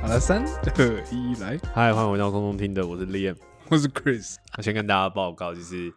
[0.00, 0.42] 好了，三
[0.78, 3.36] 二一，来，嗨，欢迎回到空中听的，我是 Liam。
[3.68, 4.36] 我是 Chris。
[4.56, 5.92] 我先跟大家报告，就是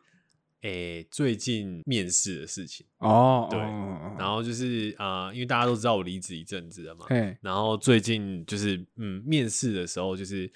[0.62, 10.52] 诶、最近面试的事情，哦，对哦然后就是啊、呃因为大家都知道我离职一阵子了嘛，嘿，然后最近就是嗯，面试的时候就是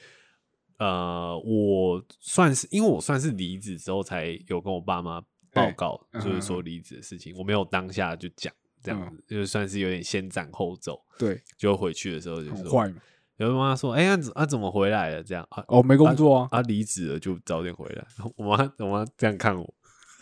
[0.77, 8.53] 呃，我算是因为我算是离职之后才有跟我爸妈报告，嗯就是说离职的事情，我没有当下就讲
[8.83, 11.01] 这样子，就是算是有点先斩后奏。
[11.17, 13.01] 对，就回去的时候就是，坏嘛。
[13.37, 18.05] 有妈妈说：“哎、呀，啊怎么回来了？”这样啊，哦，没工作啊，啊，离职了就早点回来。
[18.37, 19.74] 我妈我妈这样看我，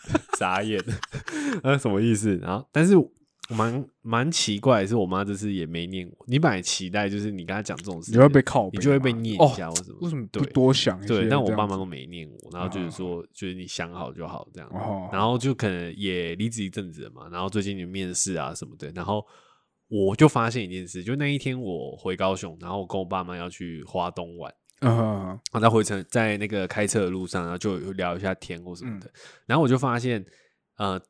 [0.38, 0.82] 傻眼，
[1.62, 2.36] 啊 什么意思？
[2.36, 2.94] 然后，但是
[3.50, 6.24] 蛮蛮奇怪的是，我妈这次也没念我。
[6.26, 9.98] 你本来期待就是你跟她讲这种事情，你会被靠你就会被念哦一下或什么。
[10.00, 11.08] 为什么不对多想一些？
[11.08, 14.68] 对，但我爸妈都没念我，然后就是说，就是你想好就好这样。
[14.70, 19.22] 哦然后就可能也离职一阵子了嘛，然后最近你面试啊什么的，然后
[19.88, 24.52] 我就发现一件事，就那一天我回高雄，然后我跟我爸妈要去花东玩。
[24.84, 29.00] 嗯，然后在回程在那个开车的路上，然后就有聊一下天或什么嗯。
[29.00, 29.10] 的，
[29.46, 30.24] 然后我就发现，
[30.76, 31.00] 呃，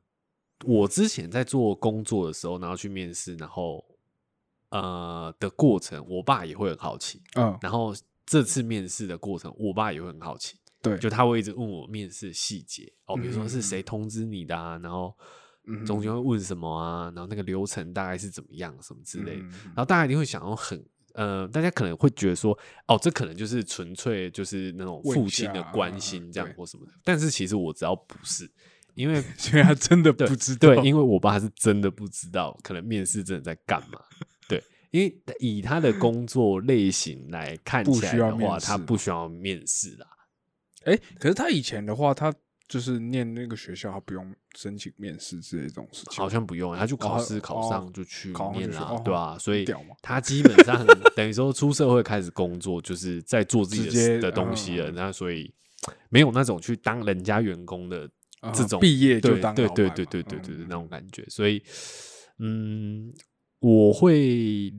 [0.65, 3.85] 我之前在做工作的时候，然后去面试，然后
[4.71, 15.15] 呃的过程，我爸也会很好奇，嗯，然后这次面试的过程，我爸也会很好奇，对，就他会一直问我面试细节哦，比如说嗯是谁通知你的啊，然后
[15.67, 19.43] 嗯中间会问什么啊，然后那个流程大概是怎么样，什么之类的。
[19.43, 19.51] 嗯。
[19.67, 20.85] 然后大家一定会想要很
[21.15, 26.93] 呃，大家可能会觉得说，哦，这可能就是纯粹就是那种父亲的关心这样或什么的。
[27.03, 28.51] 但是其实我知道不是，
[28.95, 33.99] 因为 因为他真的不知道，对，因为我爸是真的不知道，可能面试真的在干嘛。
[34.49, 40.07] 对，因为以他的工作类型来看不起来的话，他不需要面试啦。
[40.85, 42.35] 哎，可是他以前的话，他
[42.75, 49.65] 就是念那个学校，他不用申请面试之类这种事情，好像不用，他就考试考哦上就去念啦，去哦对吧、所以
[50.03, 54.91] 他基本上 等于说出社会开始工作，就是在做自己的的东西了。
[54.91, 55.55] 嗯那所以
[56.09, 61.25] 没有那种去当人家员工的啊这种毕业就对对对对对对对嗯那种感觉。
[61.29, 61.63] 所以
[62.41, 63.15] 嗯，
[63.61, 64.19] 我会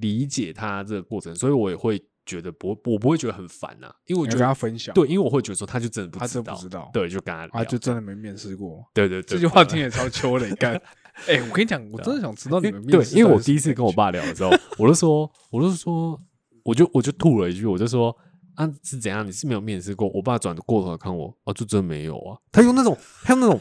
[0.01, 8.83] 理解他这个过程，所以我也会觉得不，我不会觉得很烦呐、因为我觉得跟他分享，对，因为我会觉得说他就真的不知道，真不知道对，就跟他他聊就真的没面试过。
[8.93, 10.79] 对对对，这句话听也超秋的，你看。
[11.27, 16.19] 哎，我跟你讲，我真的想知道你们面试因为我第一次跟我爸聊的时候，我就说，我就说，
[16.61, 18.13] 我就我就吐了一句，我就说
[18.55, 19.25] 啊是怎样？
[19.25, 20.09] 你是没有面试过？
[20.09, 22.37] 我爸转过头来看我，哦，就真没有啊。
[22.51, 23.57] 他用那种，他用那种，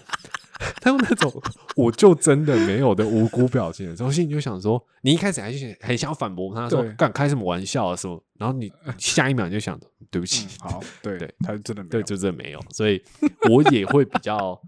[0.80, 1.32] 他用那种，
[1.76, 9.78] 我就真的没有的无辜表情的时候，心里就想说，你一开始还是很想要反驳他说对干开什么玩笑啊什么，然后你 下一秒你就想
[10.10, 13.02] 对不起，嗯好，对对他真的没对，有，就真的没有，所以
[13.50, 14.60] 我也会比较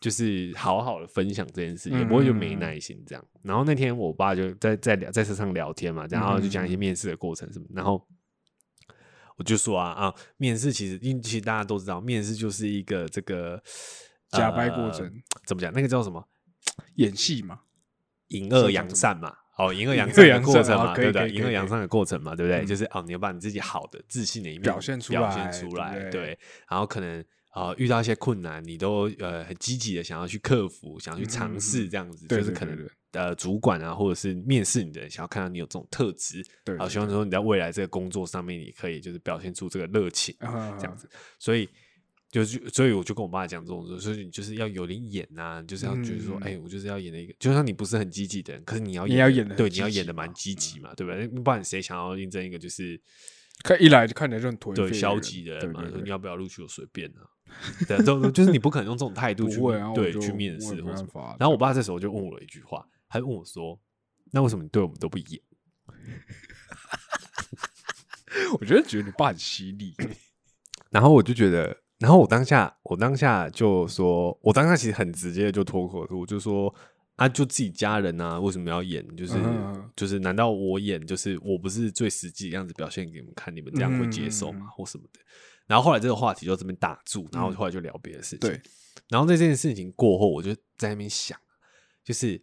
[0.00, 3.24] 就是好好的分享这件事，也不会就没耐心这样。
[3.42, 8.04] 然后那天我爸就在在聊在车上聊天嘛，然后就讲一些面试的过程什么，然后
[9.36, 13.62] 我就说啊啊，面试其实因为其实大家都知道，面试就是一个这个
[14.32, 15.72] 假掰过呃程怎么讲？
[15.72, 16.26] 那个叫什么？
[16.96, 17.60] 演戏嘛，
[18.28, 21.28] 隐恶扬善嘛，哦，隐恶扬善的过程嘛，对不对？
[21.30, 22.64] 隐恶扬善的过程嘛，对不对？
[22.64, 26.38] 嗯就是哦，你要把你自己好的、自信的一面表现出表来现出来，对对对。
[26.68, 41.08] 然后可能呃遇到一些困难，你都呃很积极的想要去克服，想要去尝试这样子，对就是可能呃主管啊，或者是面试你的人，想要看到你有这种特质，好，对对希望说你在未来这个工作上面，你可以就是表现出这个热情，啊这样子。
[41.38, 41.68] 所以
[42.32, 51.28] 就是，所以我就跟我爸讲这种，所以你就是要有点演呐、你就是要觉得说，嗯哎、我就是要演的一个，就算你不是很积极的人，可是你要你要演得对，你要演的蛮积极嘛，对不对？
[51.28, 52.98] 不然谁想要应征一个就是
[53.62, 55.86] 看一来就看起来就很颓废，对消极的人嘛？
[55.88, 57.20] 说你要不要录取我随便啊？
[57.86, 61.36] 对，这种就是你不可能用这种态度去啊，对去面试或什么。
[61.38, 63.78] 然后我爸这时候就问我了一句话，他就问我说
[64.32, 65.26] ：“那为什么你对我们都不演？”
[68.58, 69.94] 我觉得觉得你爸很犀利，
[70.88, 76.74] 然后我就觉得，然后我当下，我当下就说，我当下其实很直接的就脱口而出，我就说
[77.14, 79.06] 啊，就自己家人啊，为什么要演？
[79.16, 79.34] 就是、
[79.94, 84.66] 就是，难道我演就是我不是最实际的样子表现给你们看，你们这样会接受吗？
[84.66, 85.20] 嗯或什么的？
[85.68, 88.40] 然后后来这个话题就这边打住，然后后来就聊别的事情。
[88.40, 88.60] 对，
[89.08, 91.38] 然后在这件事情过后，我就在那边想，
[92.02, 92.42] 就是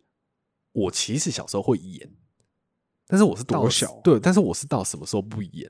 [0.72, 2.10] 我其实小时候会演，
[3.08, 5.70] 但是我是多小对，但是我是到什么时候不演？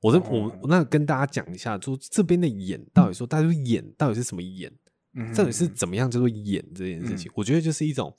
[0.00, 4.72] 我这我哦我那跟大家讲一下，说这边的演到底说，大家说演到底是什么演？
[5.14, 7.32] 嗯到底是怎么样叫做演这件事情？
[7.34, 8.14] 我觉得就是一种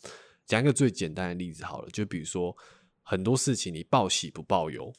[0.46, 2.56] 讲一个最简单的例子好了，就比如说
[3.04, 4.92] 很多事情你报喜不报忧，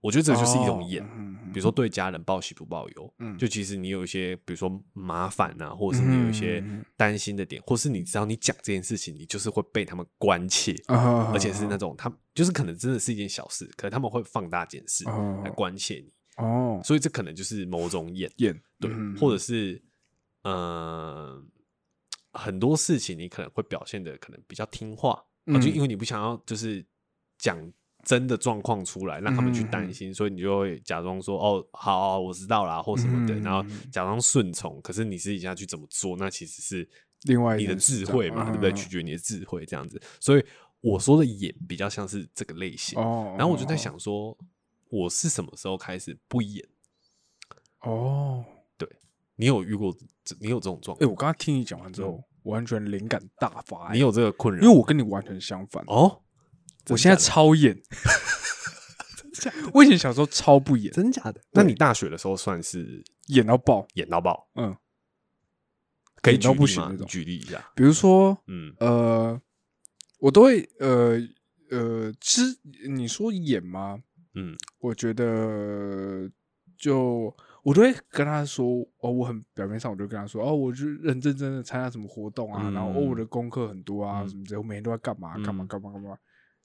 [0.00, 1.02] 我觉得这就是一种演。
[1.16, 19.82] 嗯比如说对家人报喜不报忧，嗯就其实你有一些，比如说麻烦啊，或者是你有一些嗯担心的点，或是你知道你讲这件事情，你就是会被他们关切，啊而且是那种他就是可能真的是一件小事，可能他们会放大检视哦来关切你，哦所以这可能就是某种演，演对，嗯或者是
[20.42, 21.42] 呃
[22.32, 26.84] 很多事情你可能会表现的可能比较听话，就因为你不想要就是
[27.38, 27.58] 讲
[28.04, 34.80] 真的状况出来，让他们去嗯担心，所以你就会假装说哦，好好我知道啦，或什么的，嗯然后假装顺从。
[34.80, 36.88] 可是你私底下去怎么做，那其实是
[37.24, 38.72] 另外一你的智慧嘛，对不对？
[38.72, 40.00] 嗯取决于你的智慧这样子。
[40.18, 40.44] 所以
[40.80, 42.98] 我说的演比较像是这个类型。
[42.98, 44.34] 哦，然后我就在想说，
[44.90, 46.66] 我是什么时候开始不演？
[47.80, 48.44] 哦，
[48.76, 48.88] 对
[49.36, 49.94] 你有遇过
[50.24, 50.36] 这？
[50.40, 51.10] 你有这种状哎，况？
[51.10, 54.62] 我刚刚听你讲完之后，我完全灵感大发，哎你有这个困扰？
[54.62, 56.22] 因为我跟你完全相反，哦，
[56.88, 57.80] 我现在超演，
[59.72, 61.40] 我以前小时候超不演， 的真假的？
[61.52, 64.48] 那你大学的时候算是演到爆，演到爆？
[64.56, 64.76] 嗯，
[66.20, 66.88] 可以演到举例吗？
[66.90, 67.72] 那种举例一下。
[67.74, 69.40] 比如说，嗯呃，
[70.18, 71.16] 我都会，呃
[71.70, 72.58] 呃，其实
[72.88, 74.02] 你说演吗？
[74.34, 74.56] 嗯。
[74.80, 76.30] 我觉得
[76.76, 78.66] 就我都会跟他说，
[79.00, 85.68] 哦，我很表面上我就跟他说，哦，我就认认真真的参加什么活动啊，嗯然后哦，我的功课很多啊，嗯什么之类，我每天都在干嘛干嘛嗯。
[85.68, 86.16] 干嘛干嘛。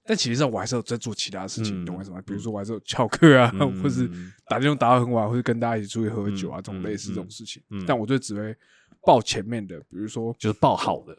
[0.07, 2.21] 但其实上我还是有在做其他事情，懂我意思吗？
[2.25, 4.07] 比如说我还是有翘课啊，嗯或是
[4.47, 7.61] 打电话打到很晚，或是跟大家一起出去喝酒啊，嗯这种类似嗯这种事情。
[7.71, 7.83] 嗯。
[7.87, 8.55] 但我就只会
[9.01, 11.17] 报前面的，比如说，就是报好的，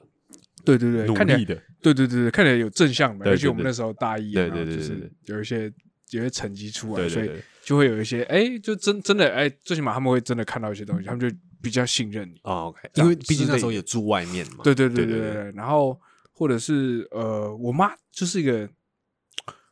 [0.65, 5.35] 对对对，努看起来力的，对对对对，看起来有正向的，而且我们那时候大一，对对对就是对对对。
[5.35, 5.73] 有一些
[6.11, 7.31] 有一些成绩出来，所以
[7.63, 12.39] 就会有一些哎，就真真的哎，最起码他们会真的看到一些东西，他们就比较信任你。
[12.45, 16.01] 哦，OK，因为毕竟那时候也住外面嘛，对对对对对然后
[16.33, 18.69] 或者是呃，我妈就是一个，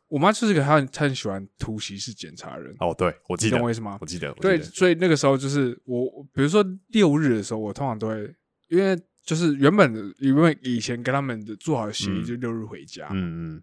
[0.08, 3.56] 我妈就是一个她很她很喜欢突袭式检查人，哦，对我记得。
[3.56, 3.96] 你懂我意思吗？
[4.00, 4.06] 我？
[4.06, 8.34] 记得，我对，所以那个时候就是我，比如说六日的时候，我通常都会，
[8.68, 12.24] 因为就是原本的，因为以前跟他们的做好协议，嗯。
[12.24, 13.62] 就六日回家，嗯嗯，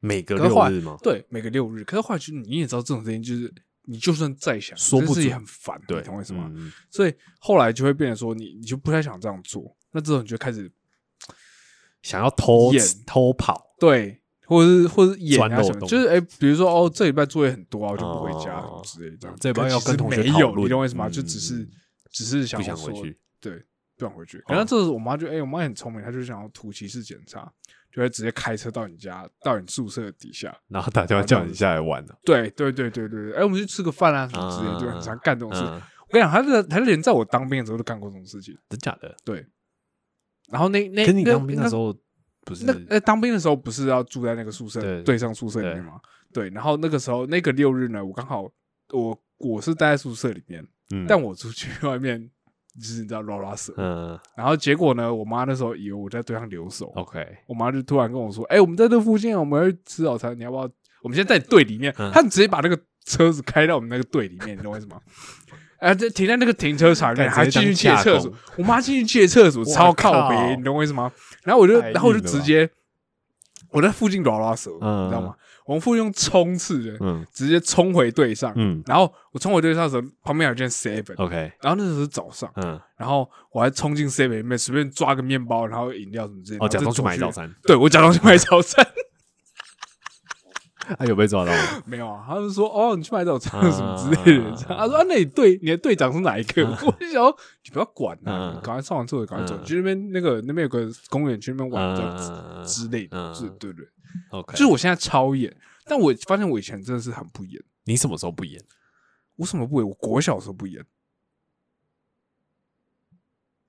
[0.00, 0.96] 每个六日吗？
[1.02, 1.84] 对，每个六日。
[1.84, 3.52] 可是后来就是你也知道这种事情，就是
[3.84, 6.50] 你就算再想，说不这事情准很烦，对，懂我意思吗？
[6.90, 10.70] 所以后来就会变成说，你你就不太想这样做，那之后你就开始
[12.02, 19.36] 想要偷演偷跑，对，或者是或者是演啊什么，就是哎、比如说哦，这礼拜作业很多啊，我就不回家、哦之类的这样。
[19.40, 21.08] 这礼拜要跟同学没有，讨论你懂我意思吗？
[21.08, 21.70] 嗯就只是嗯
[22.10, 23.62] 只是想不想说回去，对，
[24.00, 24.42] 不想回去。
[24.48, 27.50] 然后这时候我妈就哎、我妈很聪明，她就想要突袭式检查，
[27.92, 30.56] 就会直接开车到你家，到你宿舍底下。
[30.68, 35.62] 然后打电话叫你下来玩了，对对对对对对，哎、我们去吃个饭啊什么之类就很常干这种事。
[35.62, 35.80] 嗯
[36.10, 38.52] 我跟你讲，他是他是连在我当兵的时候都干过这种事情。
[38.68, 39.14] 真假的？
[39.24, 39.46] 对，
[40.50, 41.96] 然后那那跟你那当兵的时候
[42.44, 46.00] 不是那那，当兵的时候不是要住在那个宿舍对对上宿舍里面吗？
[46.32, 48.50] 对，然后那个时候那个六日呢，我刚好
[48.92, 52.28] 我我是待在宿舍里面，嗯但我出去外面
[52.78, 60.62] 就是你知道拉拉蛇，嗯然后结果呢，我妈那时候以为我在对上留守，，OK，我妈就突然跟我说：“哎、我们在这附近，我们要去吃早餐，你要不要？
[61.02, 61.94] 我们现在在队里面。
[61.98, 65.00] 嗯他直接把那个车子开到我们那个队里面， 你懂我意思吗？
[65.78, 68.32] 哎，这停在那个停车场里面，干直接还进去借厕所。
[68.58, 71.10] 我妈进去借厕所，超靠靠北，你懂我意思吗？
[71.42, 72.68] 然后我就，然后我就直接，
[73.70, 75.34] 我在附近拉拉蛇，嗯你知道吗？
[75.66, 77.24] 我们附近用冲刺的，嗯。
[77.32, 78.52] 直接冲回队上。
[78.56, 78.82] 嗯。
[78.86, 88.84] 然后我冲回队上的时候，旁边有一间 seven，，OK，然后那时候是早上，嗯，然后我还冲进 seven 里面，随便抓个面包，然后饮料什么之类的，哦，假装去买早餐，对我假装去买早餐，
[90.98, 91.52] 他有被抓到。
[91.52, 91.58] 吗？
[91.86, 94.50] 没有啊，他们说哦，你去买早餐啊什么之类的。
[94.50, 96.64] 他说啊，那你队你的队长是哪一个？
[96.66, 103.86] 我就想说你不要管啊，赶快上完厕所赶快走，嗯去那边那个那边有个公园，去那边玩这样子嗯之类的，嗯是对对。
[104.30, 107.62] ，OK，就是我现在超演，但我发现我以前真的是很不演。
[107.84, 108.62] 你什么时候不演？
[109.36, 109.88] 我什么不演？
[109.88, 110.84] 我国小时候不演。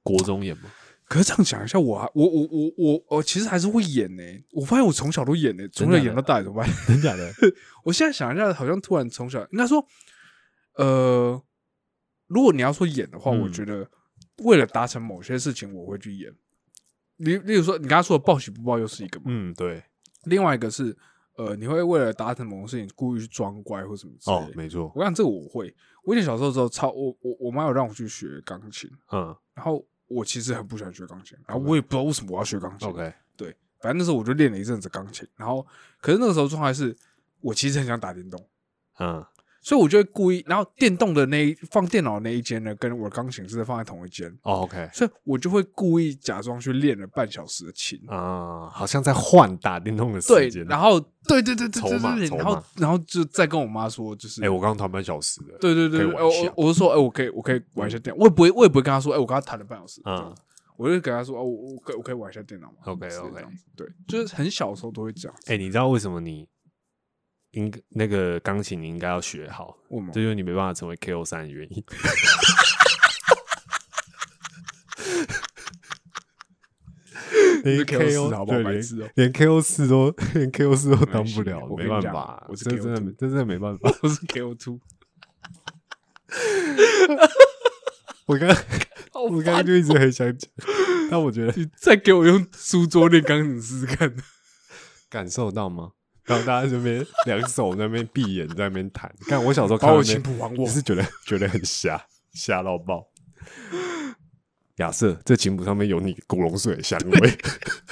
[0.03, 0.63] 国中演吗？
[1.05, 6.69] 可是这样讲一下，我还我我我我我其实还是会演呢、我发现我从小都演呢、从小演到大怎么办？
[6.88, 7.31] 真假的？
[7.83, 9.86] 我现在想一下，好像突然从小应该说，
[10.75, 11.41] 呃，
[12.27, 13.89] 如果你要说演的话，嗯我觉得
[14.38, 16.33] 为了达成某些事情，我会去演。
[17.17, 19.83] 例例如说，你刚刚说的报喜不报忧是一个嘛，嗯，对，
[20.24, 20.96] 另外一个是
[21.36, 24.46] 呃，你会为了达成某个事情故意去装乖或什么之类的。
[24.46, 25.74] 哦，没错，我想这个我会，
[26.04, 32.88] 我以前小时候的时候超我我我妈有让我去学钢琴，嗯然后我其实很不喜欢学钢琴，然后我也不知道为什么我要学钢琴。
[32.90, 35.66] ，OK，对，反正那时候我就练了一阵子钢琴，然后
[36.00, 36.96] 可是那个时候状态是
[37.40, 38.46] 我其实很想打电动，
[39.00, 39.25] 嗯
[39.62, 44.89] 所以我就会故意，然后电动的那一放电脑的那一间呢，跟我的钢琴是放在同一间，哦，OK。
[44.91, 48.00] 所以我就会故意假装去练了半小时的琴。
[48.08, 50.65] 啊，好像在换打电动的对时间，。
[50.65, 60.36] 然后对对对对对对，然后然后就再跟我妈说，就是哎，我刚刚弹半小时的，对对对，我我我是说，哎，我可以我可以玩一下电脑，我也不会我也不会跟他说，哎，我刚刚弹了半小时，嗯嗯，
[60.75, 62.77] 我就跟他说，哦，我我可以我可以玩一下电脑嘛。
[62.86, 66.48] OK，OK 这样对，就是很小的时候都会这样子，哎，你知道为什么你
[67.51, 69.77] 应那个钢琴你应该要学好？
[70.13, 71.84] 这就是你没办法成为 KO 三的原因。
[77.63, 83.89] 连 KO 四好不好对连白痴哦连 KO 四都连 KO 四都当不了，没办法，我是这 KO 真的真的没办法。
[84.01, 84.79] 我是 KO two，
[88.25, 88.50] 我刚
[89.13, 90.50] 我刚刚就一直很想讲，
[91.12, 94.13] 但我觉得你再给我用书桌练钢琴试试看，
[95.10, 95.91] 感受到吗？
[96.25, 103.08] 然后大家这边两手在那边闭眼在那边弹，看我小时候看把我琴谱还我也，是觉得觉得很瞎，瞎到爆。
[104.78, 107.38] 亚瑟，这琴谱上面有你古龙水的香味。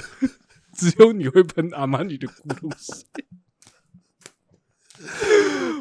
[0.72, 3.04] 只有你会喷阿玛尼的古龙水。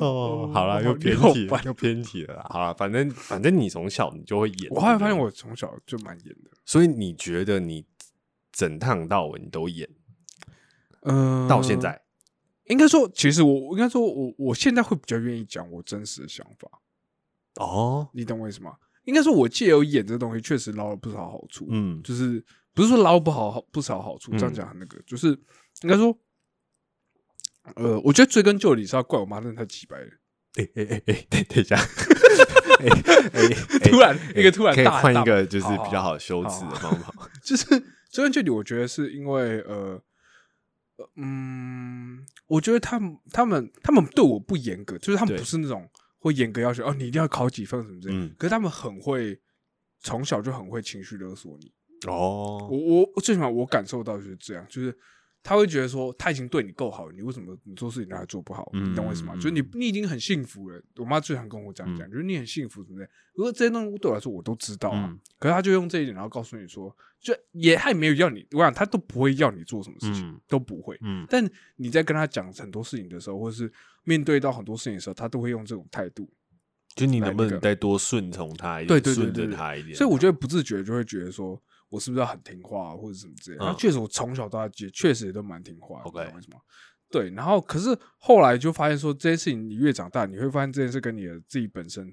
[0.02, 2.46] 哦，好了，又偏题了，又偏题了啦。
[2.50, 7.86] 好了，反正反正你从小你就会演，我后来发现我从小就蛮演的，所以你觉得你
[8.52, 9.88] 整趟到尾你都演，
[11.04, 12.02] 嗯到现在，
[12.70, 16.70] 应该说，其实我我应该说我我现在会比较愿意讲我真实的想法，
[17.60, 18.74] 哦，你懂我意思吗？
[19.06, 21.68] 应该说，我借由演这东西，确实捞了不少好处。
[21.72, 22.44] 嗯就是
[22.76, 25.30] 不是说捞不好不少好处，嗯这样讲很那个，就是
[25.82, 26.16] 应该说，
[27.76, 30.10] 呃，我觉得追根究底是要怪我妈真的太鸡掰了。
[30.58, 31.76] 哎哎哎哎，等等一下，
[32.82, 32.88] 哎
[33.34, 33.50] 哎，
[33.90, 37.14] 突然哎一个突然可以换一个就是好好比较好修辞的方法。
[37.44, 37.66] 就是
[38.12, 40.00] 追根究底，我觉得是因为呃。
[41.00, 45.90] 呃嗯，我觉得他们、他们、他们对我不严格，就是他们不是那种
[46.20, 48.20] 会严格要求哦，你一定要考几分什么之类的。
[48.26, 49.40] 嗯可是他们很会，
[50.02, 51.72] 从小就很会情绪勒索你。
[52.08, 54.98] 哦我，我我最起码我感受到就是这样，就是
[55.42, 58.70] 他会觉得说他已经对你够好了，你为什么你做事情他还做不好？
[58.74, 59.34] 嗯你懂我意思吗？
[59.36, 60.82] 嗯就是你你已经很幸福了。
[60.98, 63.10] 我妈最常跟我这样讲，嗯就是你很幸福什么的。
[63.34, 70.98] 如果这些东西对我来说我都知道啊，嗯可是他就用这一点，然后告诉你说，就也他也没有要你，我想他都不会要你做什么事情，嗯都不会。
[71.02, 73.72] 嗯但你在跟他讲很多事情的时候，或是
[74.04, 76.30] 面对到很多事情的时候，他都会用这种态度。
[76.96, 79.96] 就你能不能再多顺从他一点，对对对顺着他一点？
[79.96, 83.64] 所以我觉得不自觉就会觉得说，我是不是要很听话、啊、或者什么之类的。
[83.64, 86.60] 嗯然后确实我从小到大也确实也都蛮听话的 OK 你懂我意思吗？
[87.12, 92.08] 对，然后可是后来就发现说，这件事情你越长大，你会发现这件事跟你的自己本身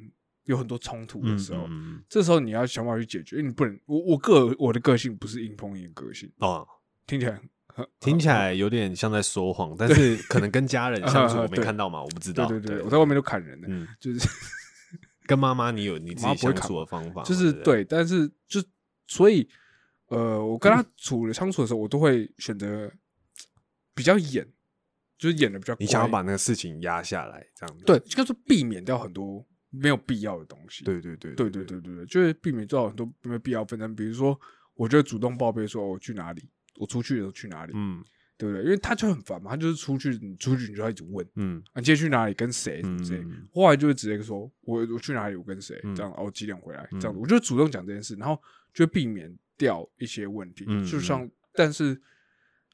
[0.45, 6.67] 有很多冲突的嗯时候，嗯嗯这时候你要想办法去解决，因为你不能，我我个我的个性不是硬碰硬的个性，哦，
[7.07, 7.39] 听起来
[8.01, 12.47] 听起来有点像在说谎，但是可能跟家人相处， 我没看到嘛，我不知道。
[12.47, 14.27] 对对对，我在外面都砍人的，嗯，就是
[15.27, 18.65] 跟妈妈你有你自己相处的方法，就是对，但是就
[19.07, 19.47] 所以
[20.09, 22.91] 呃，我跟他处的相处的时候，我都会选择
[23.95, 24.47] 比较演，
[25.19, 25.85] 就是演的比较乖。
[25.85, 27.85] 你想要把那个事情压下来，这样子。
[27.85, 30.85] 对，应该说避免掉很多没有必要的东西。
[30.85, 33.95] 对对对对对对对对，就是避免掉很多没有必要纷争。
[33.95, 34.39] 比如说，
[34.75, 36.49] 我就会主动报备说我去哪里，
[36.79, 38.05] 我出去的时候去哪里，嗯
[38.39, 38.65] 对不对？
[38.65, 43.21] 因为他就很烦嘛，他就是出去，你出去你就要一直问，嗯啊，你今天去哪里，跟谁什么之类。
[43.21, 48.39] 嗯后来就会直接说，我我去哪里，我跟谁，嗯这样，哦，几点回来，嗯这样子，我就主动讲这件事，然后
[48.75, 50.65] 就会避免掉一些问题。
[50.69, 52.01] 嗯就像，但是，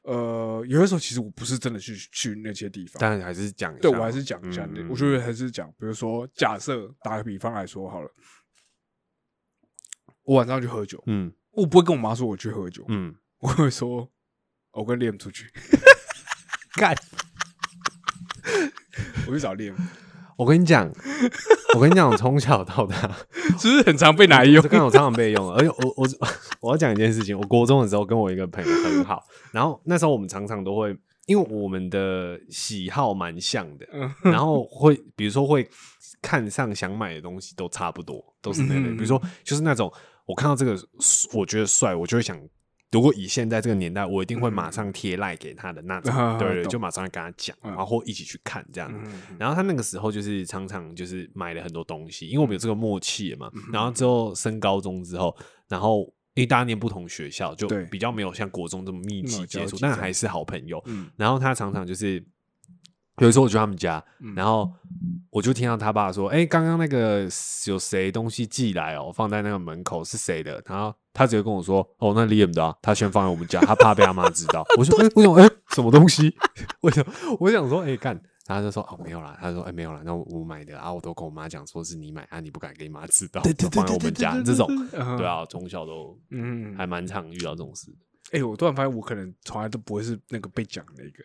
[0.03, 8.11] 呃，有的时候其实我不是真的去去那些地方，但还是讲一下，对我还是讲一下，嗯我觉得还是讲，比如说，假设打个比方来说好了，
[10.25, 11.33] 我晚上去喝酒，嗯。
[11.53, 14.11] 我不会跟我妈说我去喝酒，嗯，我会说
[14.71, 15.51] 我跟 Liam 出去，
[16.81, 16.97] 干。
[19.29, 19.77] 我去找 Liam，
[20.37, 20.91] 我跟你讲，
[21.75, 22.97] 我跟你讲，我从小到大，
[23.59, 24.69] 是不是很常被拿来用这？
[24.69, 26.09] 个我常常被用，而且我我
[26.61, 30.97] 我要讲一件事情，我国中的时候跟我一个朋友很好，然后那时候我们常常都会，
[31.27, 35.69] 因为我们的喜好蛮像的，嗯然后会比如说会
[36.21, 39.93] 看上想买的东西都差不多，都是那类，嗯比如说就是那种
[40.27, 40.77] 我看到这个
[41.33, 42.39] 我觉得帅，我就会想。
[42.93, 48.93] 如果以现在这个年代，我一定会马上贴赖给他的那种，啊 对对，就马上跟他讲，嗯然后或一起去看这样。
[48.95, 53.51] 嗯然后他那个时候就是常常就是买了很多东西，因为我们有这个默契嘛。
[53.55, 55.35] 嗯然后之后升高中之后，
[55.69, 56.03] 然后
[56.35, 60.83] 因为大家念不同学校，就比较没有像国中这么密集接触，但还是好朋友。
[60.87, 62.23] 嗯然后他常常就是
[63.19, 64.71] 有一次我去他们家，嗯然后
[65.31, 67.29] 我就听到他爸说：“哎、刚刚那个
[67.67, 74.65] 有谁东西寄来哦，放在那个门口是谁的？”然后他直接跟我说：“哦，那 Liam 的、啊，他先放在我们家，他怕被他妈知道。
[74.79, 75.41] ”我说：“哎、为什么？
[75.41, 76.35] 哎、什么东西？
[76.81, 87.95] 为什么？”我想说：“哎、干，他就说哦没有啦，他说哎、没有啦，那我我买的啊，我都跟我妈讲说是你买啊，你不敢给你妈知道，对对就放在我们家这种，对对，啊，从小都嗯，还蛮常遇到这种事。
[88.33, 91.25] 哎、我突然发现我可能从来都不会是那个被讲的那个，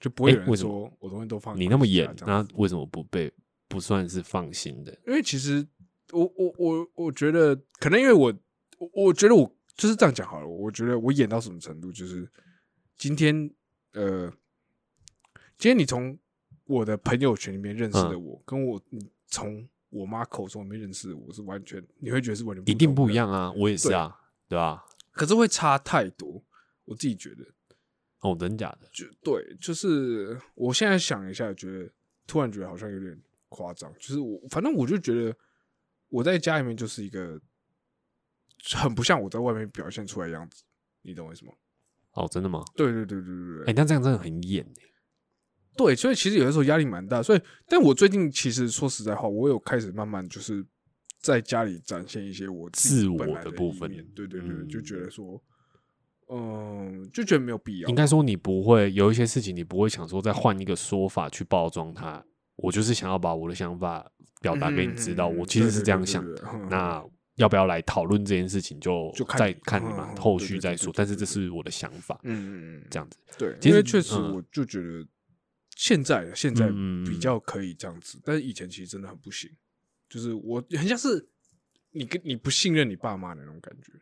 [0.00, 3.32] 就不会有人说我东西都放你那么严严，，那为什么不被
[3.68, 4.92] 不算是放心的？
[5.06, 5.66] 因为其实
[6.12, 8.34] 我我我我觉得可能因为我
[8.78, 12.28] 我我觉得我就是这样讲好了，我觉得我演到什么程度，就是
[12.96, 13.50] 今天
[13.92, 14.30] 呃，
[15.58, 16.18] 今天你从
[16.64, 24.18] 我的朋友圈里面认识的嗯我，跟我你从我妈口中里面认识的我是完全你会觉得是完全一定不一样啊，我也是啊，
[24.48, 24.84] 对吧？
[25.12, 26.42] 可是会差太多，
[26.84, 27.44] 我自己觉得。
[28.20, 28.88] 哦，真假的？
[28.90, 31.88] 就对，就是我现在想一下，觉得
[32.26, 33.16] 突然觉得好像有点
[33.48, 33.92] 夸张。
[34.00, 35.36] 就是我，反正我就觉得
[36.08, 37.40] 我在家里面就是一个
[38.74, 40.64] 很不像我在外面表现出来的样子，
[41.02, 41.52] 你懂我意思吗？
[42.12, 42.64] 哦，真的吗？
[42.74, 44.72] 对对对对对哎、对，那这样真的很演欸
[45.76, 47.22] 对，所以其实有的时候压力蛮大。
[47.22, 50.64] 所以，但我最近其实说实在话，我有开始慢慢就是
[51.20, 55.38] 在家里展现一些我自我的的部分对对对，嗯就觉得说，
[56.30, 57.88] 嗯，就觉得没有必要。
[57.90, 62.24] 应该说你不会有一些事情，你不会想说再换一个说法去包装它。
[62.56, 66.42] 我就是想要把我的想法表达给你知道，我其实是这样想的。
[66.70, 67.04] 那
[67.36, 70.92] 要不要来讨论这件事情就，再就看你看你嘛，嗯嗯后续再说。
[70.94, 73.18] 但是这是我的想法，嗯嗯嗯，这样子。
[73.38, 75.06] 对，其实因为确实嗯我就觉得
[75.76, 76.68] 现在现在
[77.06, 79.50] 比较可以这样子，但是以前其实真的很不行，
[80.08, 81.28] 就是我很像是
[81.92, 83.92] 你跟你不信任你爸妈的那种感觉。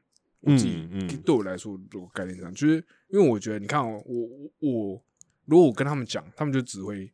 [0.40, 2.74] 我自己嗯嗯对我来说，如果概念上，就是
[3.08, 5.04] 因为我觉得，你看哦，我我我，
[5.46, 7.10] 如果我跟他们讲，他们就只会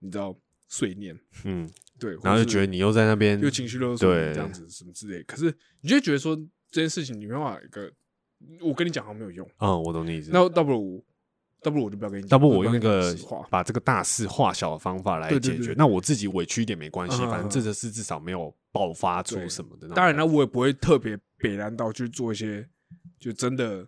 [0.00, 1.70] 你知道碎念，嗯，
[2.04, 6.36] 对，然后就觉得你又在那边又情绪勒索你对这样子什么之类，可是你就会觉得说
[6.70, 7.90] 这件事情你没办法一个，
[8.60, 10.30] 我跟你讲好像没有用，嗯，我懂你意思。
[10.32, 11.02] 那倒不如
[11.62, 13.16] 倒不如我就不要跟你讲，要不我就用一个
[13.50, 19.88] 把这个大事化小的方法来解决，那我自己委屈一点没关系，反正这个事至少没有爆发出对什么的。
[19.88, 22.68] 当然呢，我也不会特别北然到去做一些
[23.18, 23.86] 就真的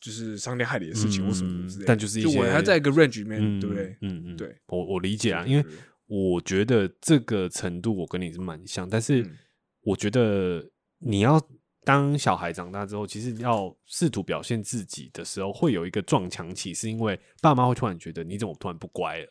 [0.00, 3.96] 就是伤天害理的事情或什么之类的，嗯但就是一些就我还在一个 range 里面，嗯，对不对？
[4.00, 5.64] 嗯嗯，对，我我理解啊，因为
[6.08, 9.38] 我觉得这个程度我跟你是蛮像，但是嗯
[9.82, 10.68] 我觉得
[10.98, 11.40] 你要
[11.84, 19.26] 当小孩长大之后，其实要试图表现自己的时候，会有一个撞墙期，是因为爸妈会突然觉得你怎么突然不乖了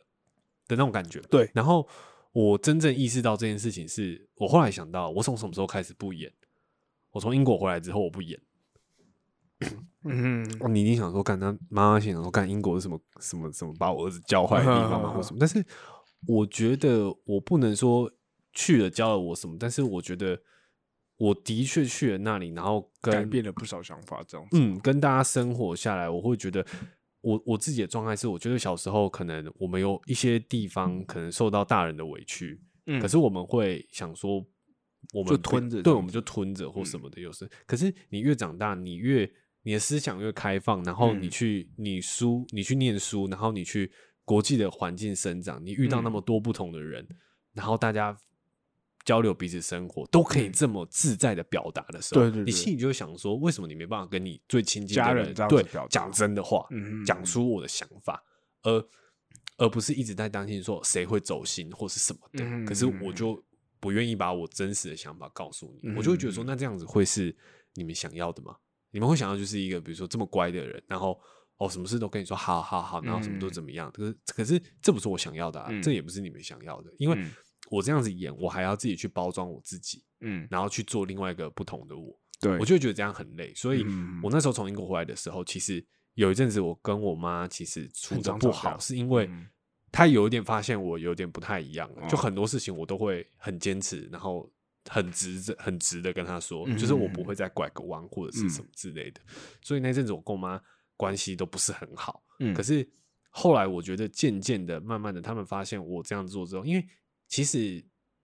[0.68, 1.20] 的那种感觉。
[1.30, 1.88] 对然后
[2.32, 6.32] 我真正意识到这件事情是，我后来想到，我从什么时候开始不演？
[7.12, 8.40] 我从英国回来之后，我不演。
[10.06, 15.38] 嗯，哦，你一定想说，干他妈妈心想说，干英国是什么什么什么把我儿子教坏的地方吗，或什么？
[15.40, 15.64] 但是
[16.26, 18.12] 我觉得我不能说
[18.54, 20.42] 去了教了我什么，但是我觉得
[21.18, 24.58] 我的确去了那里，然后跟改变了不少想法，这样子。
[24.58, 26.66] 嗯，跟大家生活下来，我会觉得
[27.22, 34.44] 我我自己的状态是，我觉得小时候可能我们有一些地方可能受到大人的委屈，嗯可是我们会想说，
[35.14, 37.50] 我们就，吞着对我们就吞着或什么的，有时。
[37.66, 39.30] 可是你越长大，你越
[39.64, 43.92] 你的思想越开放，然后你嗯去你书，你去念书，然后你去
[44.28, 47.08] 国际的环境生长，你遇到那嗯么多不同的人，
[47.54, 48.18] 然后大家。
[49.06, 58.22] 交流彼此生活都可以嗯这么自在的表达的时候，对对对你心里就会想说，为什么你没办法跟你最亲近的家人对讲真的话，嗯讲出我的想法，
[58.64, 58.86] 而
[59.60, 62.44] 而不是一直在担心说谁会走心或是什么的。
[62.44, 63.42] 嗯可是我就
[63.80, 67.34] 不愿意把我真实的想法告诉你，嗯我就会觉得说，那这样子会是
[67.76, 68.58] 你们想要的吗？
[68.92, 71.18] 你们会想要就是一个比如说这么乖的人，然后
[71.58, 73.92] 哦什么事都跟你说好好好，然后什么都怎么样？
[73.92, 75.82] 可是可是这不是我想要的啊，嗯。
[75.82, 77.32] 这也不是你们想要的，因为嗯。
[77.70, 82.18] 我这样子演，我还要自己去包装我自己，嗯，然后去做另外一个不同的我。
[82.40, 84.22] 对，我就会觉得这样很累，所以嗯。
[84.24, 89.48] 我那时候从英国回来的时候，其实有一阵子我跟我妈其实处的不好，是因为嗯。
[89.92, 94.50] 她有一点发现我有点不太一样就很多事情我都会很坚持，然后
[94.90, 99.22] 很直着、很直的跟她说，嗯就是我不会再拐个弯或者是什么之类的。
[99.62, 100.62] 所以那阵子我跟我妈
[100.98, 102.86] 关系都不是很好，嗯可是
[103.30, 106.86] 后来我觉得渐渐的、慢慢的，他们发现我这样做之后，因为
[107.28, 107.82] 其实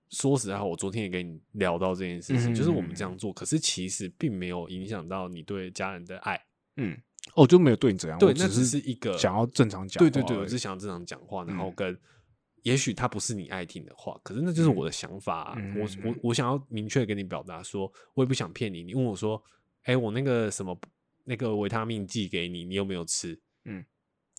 [0.10, 6.38] 说实在话，我昨天也跟你聊到这件事情，嗯就是我们这样做，可是其实并没有影响到你对家人的爱。
[6.78, 7.00] 嗯，
[7.36, 12.00] 哦，就没有对你怎样，对，只是是一个想要正常讲话，对对对，我是想要正常讲话，然后嗯跟。
[12.64, 15.58] 也许他不是你爱听的话，可是那就是我的想法、啊。
[15.76, 18.82] 我我我想要明确跟你表达说，我也不想骗你。
[18.82, 19.44] 你问我说，
[19.82, 20.74] 哎、我那个什么
[21.24, 23.40] 那个维他命寄给你，你有没有吃？
[23.66, 23.84] 嗯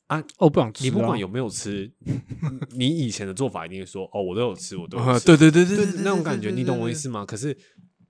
[0.06, 1.90] 啊，哦，不想吃啊，你不管有没有吃，
[2.76, 5.26] 你以前的做法一定会说，哦，我都有吃，我都有啊，吃。
[5.26, 7.24] 对对对对对对，那种感觉，你懂我意思吗？
[7.24, 7.56] 可是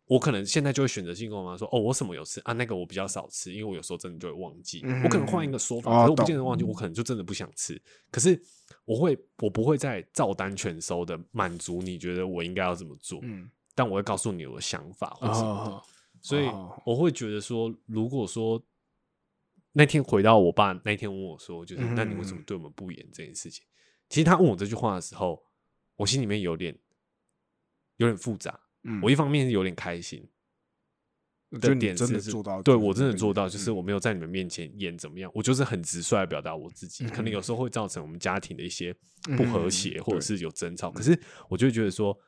[0.06, 4.80] 我可能现在就会选择性跟我妈说，哦，我什么有吃啊，那个我比较少吃，因为我有时候真的就会忘记。
[4.82, 7.80] 嗯我可能换一个说法，哦可是我不懂见得忘记，我可能就真的不想吃。
[8.10, 8.40] 可是
[8.84, 15.70] 我会，我不会再照单全收的满足你觉得我应该要怎么做，嗯，但我会告诉你我的想法或什么的。
[15.70, 15.82] 哦，
[16.24, 16.82] 所以哦。
[16.84, 18.60] 我会觉得说，如果说
[19.72, 23.06] 那天回到我爸那天问我说，就是、嗯那你为什么对我们不严？
[23.12, 23.64] 这件事情？
[24.08, 25.44] 其实他问我这句话的时候，
[25.96, 26.76] 我心里面有点
[27.98, 28.58] 有点复杂。
[28.82, 29.00] 嗯。
[29.02, 30.26] 我一方面是有点开心
[31.60, 33.76] 的点是是的做到，对我真的做到，就是嗯。
[33.76, 38.94] 我没有在你们面前演怎么样，我就是很直率的表达我自己，可能有时候会造成我们家庭的一些
[39.36, 40.90] 不和谐，或者是有争吵。
[40.90, 42.18] 可是我就觉得说，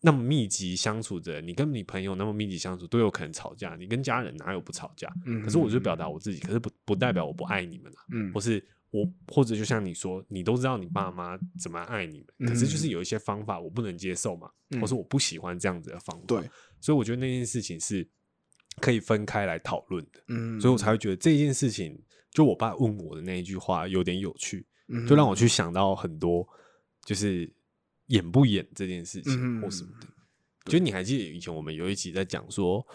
[0.00, 5.12] 那么密集相处的人，你跟你朋友那么密集相处，都有可能吵架，你跟家人哪有不吵架？
[5.26, 18.08] 嗯可是我就表达我自己，可是不不代表我不爱你们啊，嗯或是我或者就像你说，你都知道你爸妈怎么爱你们，可是就是嗯有一些方法我不能接受嘛，嗯或是我不喜欢这样子的方法，对，所以我觉得那件事情是
[18.80, 26.48] 可以分开来讨论的，嗯，所以我才会觉得这件事情，就我爸问我的那一句话有点有趣，嗯就让我去想到很多，
[27.04, 27.52] 就是
[28.10, 30.06] 演不演这件事情嗯或什么的。
[30.66, 32.86] 就你还记得以前我们有一集在讲说，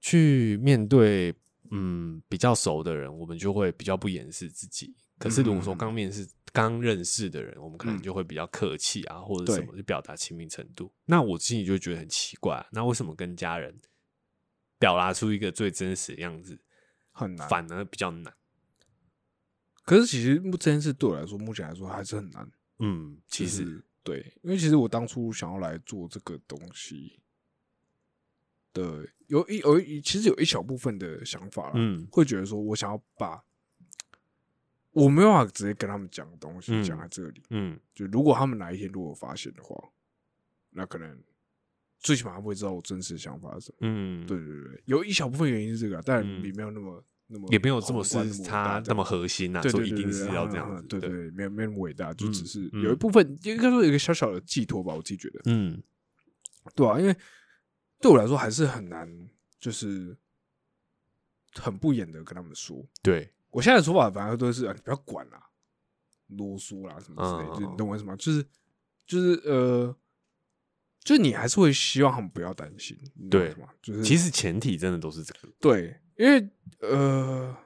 [0.00, 1.34] 去面对
[1.70, 4.94] 嗯比较熟的人，我们就会比较不掩饰自己。
[5.18, 10.92] 可是如果说嗯刚面试、刚认识的人，我们可能嗯就会比较客气啊，或者什对么，就表达亲密程度。
[11.04, 13.80] 那我心里就会觉得很奇怪啊、那为什么跟家人
[14.78, 16.60] 表达出一个最真实的样子，
[17.12, 17.48] 很难。
[17.48, 18.34] 反而比较难？
[19.84, 22.50] 可是其实目这件事对我来说，目前来说还是很难。
[22.78, 27.20] 嗯，其实就是对，因为其实我当初想要来做这个东西
[28.72, 33.44] 的，有一有一其实有一小部分的想法啦，嗯会觉得说我想要把
[34.90, 37.42] 我没有办法直接跟他们讲的东西嗯讲在这里。
[37.50, 39.90] 嗯就如果他们哪一天如果发现的话，
[40.70, 41.22] 那可能
[42.00, 43.78] 最起码他们会知道我真实的想法是什么。
[43.82, 47.02] 嗯，对对对，有一小部分原因是这个啊，但嗯也没有那么
[47.32, 55.82] 那么也没有这么是伟大这样他那么核心啊，对对说一定是要这样子，对对，对没有没有那么伟大，就嗯只是嗯有一部分应该说有一个小小的寄托吧，我自己觉得，嗯
[56.74, 57.16] 对啊，因为
[58.00, 59.08] 对我来说还是很难，
[59.58, 60.16] 就是
[61.54, 62.84] 很不演的跟他们说。
[63.02, 65.42] 对，我现在的说法反而都是啊，你不要管啦，
[66.28, 68.14] 啰嗦啦什么之类就你懂我意思吗？
[68.16, 68.44] 就是
[69.06, 69.96] 就是呃，
[71.04, 73.68] 就是你还是会希望他们不要担心，你懂我意思吗？
[73.82, 76.48] 就是其实前提真的都是这个，对，因为
[76.80, 77.56] 呃，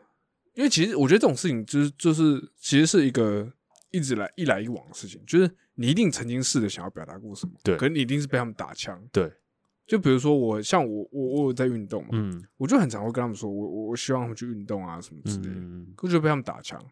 [0.55, 3.51] 因为其实我觉得这种事情就是就是其实是一个
[3.91, 8.99] 一直来一来一往的事情，就是你一定曾经试着想要表达过什么，对可能你一定是被他们打枪。
[9.13, 9.31] 对，
[9.87, 16.83] 就比如说我像我我我有在运动嘛，嗯我就很常会跟他们说，我我我希望他们去运动啊什么之类的，嗯可是就被他们打枪。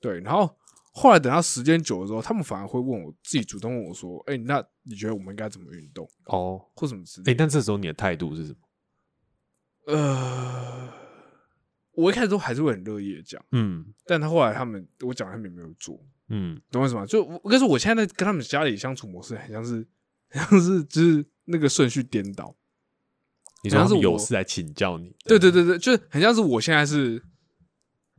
[0.00, 0.54] 对，然后
[0.98, 7.38] 后来等到时间久了之后，他们反而会问我自己主动问我说，哎、那你觉得我们应该怎么运动哦，或什么之类哎，的？
[7.38, 8.58] 但这时候你的态度是什么？
[9.94, 10.92] 呃，
[11.92, 13.42] 我一开始都还是会很乐意的讲。
[13.52, 17.06] 嗯但他后来他们我讲他们也没有做，嗯懂我意思吗？
[17.06, 19.86] 就我跟你说，我现在跟他们家里相处模式很像是，
[20.30, 22.54] 很像是就是那个顺序颠倒。
[23.64, 27.20] 你像是有事来请教你，对对对对，就是很像是我现在是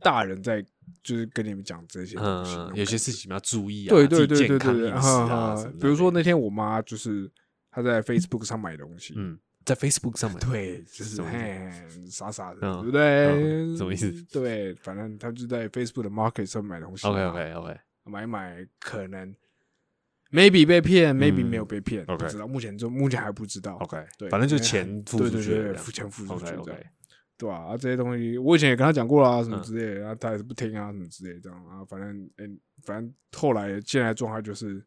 [0.00, 0.62] 大人在，
[1.02, 2.54] 就是跟你们讲这些东西。
[2.56, 7.30] 嗯，有些事情要注意啊，对对对对对哈比如说那天我妈就是
[7.70, 13.26] 她在 Facebook 上买东西，嗯，在 Facebook 上买，对，就是什么意思嘿傻傻的，嗯对不对？
[13.28, 14.10] 嗯什么意思？
[14.30, 17.12] 对，反正她就在 Facebook 的 Market 上买东西嘛。
[17.12, 19.34] OK OK OK，买买可能
[20.32, 23.76] maybe 被骗，maybe 嗯没有被骗，OK 不知道，目前就目前还不知道。
[23.78, 26.86] OK，对，反正就因为还钱付出去了付钱付出去 OK，
[27.40, 27.74] 对吧、啊？
[27.74, 34.84] 这些东西我以前也跟他讲过啦，什么嗯之类的，然后他还是不听啊，什么之类的，这样啊，反正嗯、反正后来现在状态就是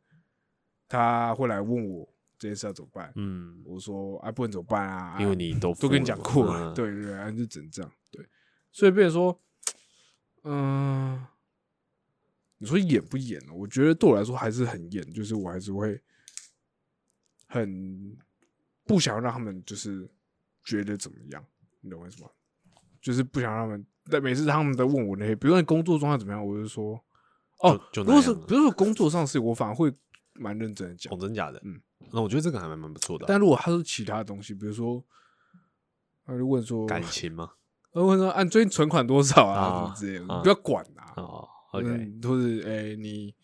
[0.88, 5.18] 他会来问我这件事要怎么办，嗯，我说啊，不能怎么办啊？
[5.20, 8.24] 因为你都都跟你讲过了，对对，啊就只能这样，对，
[8.72, 9.42] 所以变成说，
[10.44, 11.26] 嗯、
[12.60, 13.54] 你说演不演呢？
[13.54, 16.00] 我觉得对我来说还是很演，就是我还是会
[17.48, 18.16] 很
[18.86, 20.08] 不想让他们就是
[20.64, 21.44] 觉得怎么样，
[21.82, 22.30] 你懂我意思吗？
[23.04, 27.00] 就是不想让他们，但每次他们在问我那些，比如说你工作状态怎么样，我就说，
[27.60, 29.94] 哦，就就如果是比如说工作上的事，我反而会
[30.34, 31.18] 蛮认真的讲哦，。
[31.20, 31.62] 真假的？
[31.66, 31.80] 嗯，
[32.14, 33.28] 那我觉得这个还蛮蛮不错的啊。
[33.28, 35.04] 但如果他说其他的东西，比如说，
[36.26, 37.52] 他就问说，感情吗？
[37.92, 39.60] 他问说，按，你最近存款多少啊？
[39.60, 41.14] 啊什么之类的，啊不要管啊。
[41.18, 43.36] 哦，OK，嗯，或者哎，你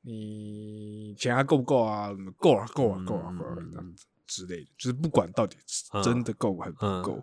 [0.00, 2.08] 你钱还够不够啊？
[2.08, 5.56] 什么够啊，够了，嗯够啊，够了，嗯这样子之类的，就是不管到底
[6.02, 7.22] 真的够还是不嗯够，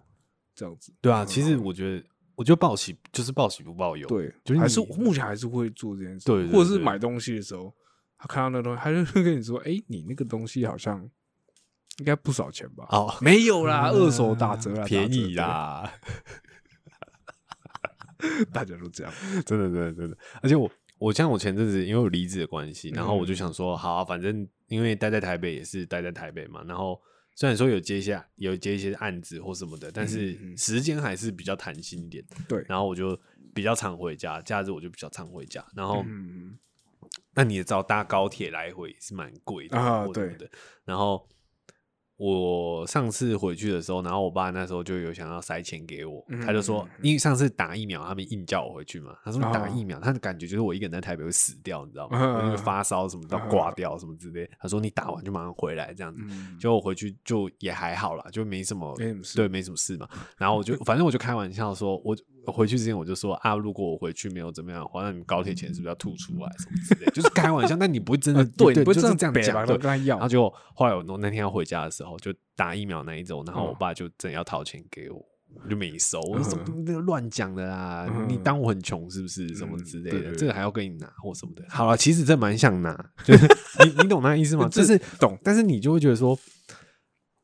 [0.62, 0.94] 这样子。
[1.02, 4.08] 对啊，其实我觉得，我觉得报喜就是报喜不报忧。
[4.08, 7.74] 对，就是还是目前还是会做这件事，对或者是买东西的时候，
[8.20, 11.02] 他看到那东西，他就会跟你说，哎，你那个东西好像
[11.98, 12.86] 应该不少钱吧？
[12.92, 15.92] 哦，没有啦， 二手打折啦，便宜啦，
[18.54, 19.12] 大家都这样。
[19.44, 20.16] 真的真的真的。
[20.44, 20.70] 而且我
[21.00, 27.02] 我像我前阵子因为我离职的关系，然后我就想说，好啊、反正因为待在台北也是待在台北嘛，然后
[27.36, 32.24] 虽然说有接下有接一些案子或什么的，但是时间还是比较弹性一点。
[32.48, 33.20] 对，然后我就
[33.54, 35.66] 比较常回家，假日我就比较常回家。
[35.76, 36.58] 然后，嗯，
[37.34, 40.50] 那你也知道，搭高铁来回是蛮贵的对的。
[40.86, 41.28] 然后
[42.24, 49.16] 我上次回去的时候，然后我爸那时候就有想要塞钱给我，嗯他就说，因为上次打疫苗，他们硬叫我回去嘛。
[49.24, 52.20] 他说打啊疫苗，他的感觉就是我一个人在台北会死掉，你知道吗？
[52.20, 54.48] 啊我就会发烧什么到啊挂掉什么之类。
[54.60, 56.22] 他说你打完就马上回来这样子。
[56.30, 60.08] 嗯结果我回去就也还好啦，就没什么，没什么事对，没什么事嘛。
[60.38, 67.12] 然后我就反正我就开玩笑说，我我回去之前我就说啊，如果我回去没有怎么样的话，那你们高铁钱是不是要吐出来什么之类的？
[67.12, 69.78] 就是开玩笑，但你不会真的呃对，对，你不就是这样讲，对。
[69.78, 75.26] 跟他要然后，就后来我那天要回家的时候，就打疫苗那一种，然后我嗯爸就真的要掏钱给我。
[75.54, 76.58] 我就没收，我说
[77.02, 79.54] 乱讲的啦，嗯你当我很穷是不是？
[79.54, 81.66] 什么嗯之类的，这个还要跟你拿或什么的。
[81.68, 83.46] 好了，其实这蛮想拿，就 是
[83.86, 84.68] 你你懂那意思吗？
[84.72, 86.40] 就是懂但是你就会觉得说，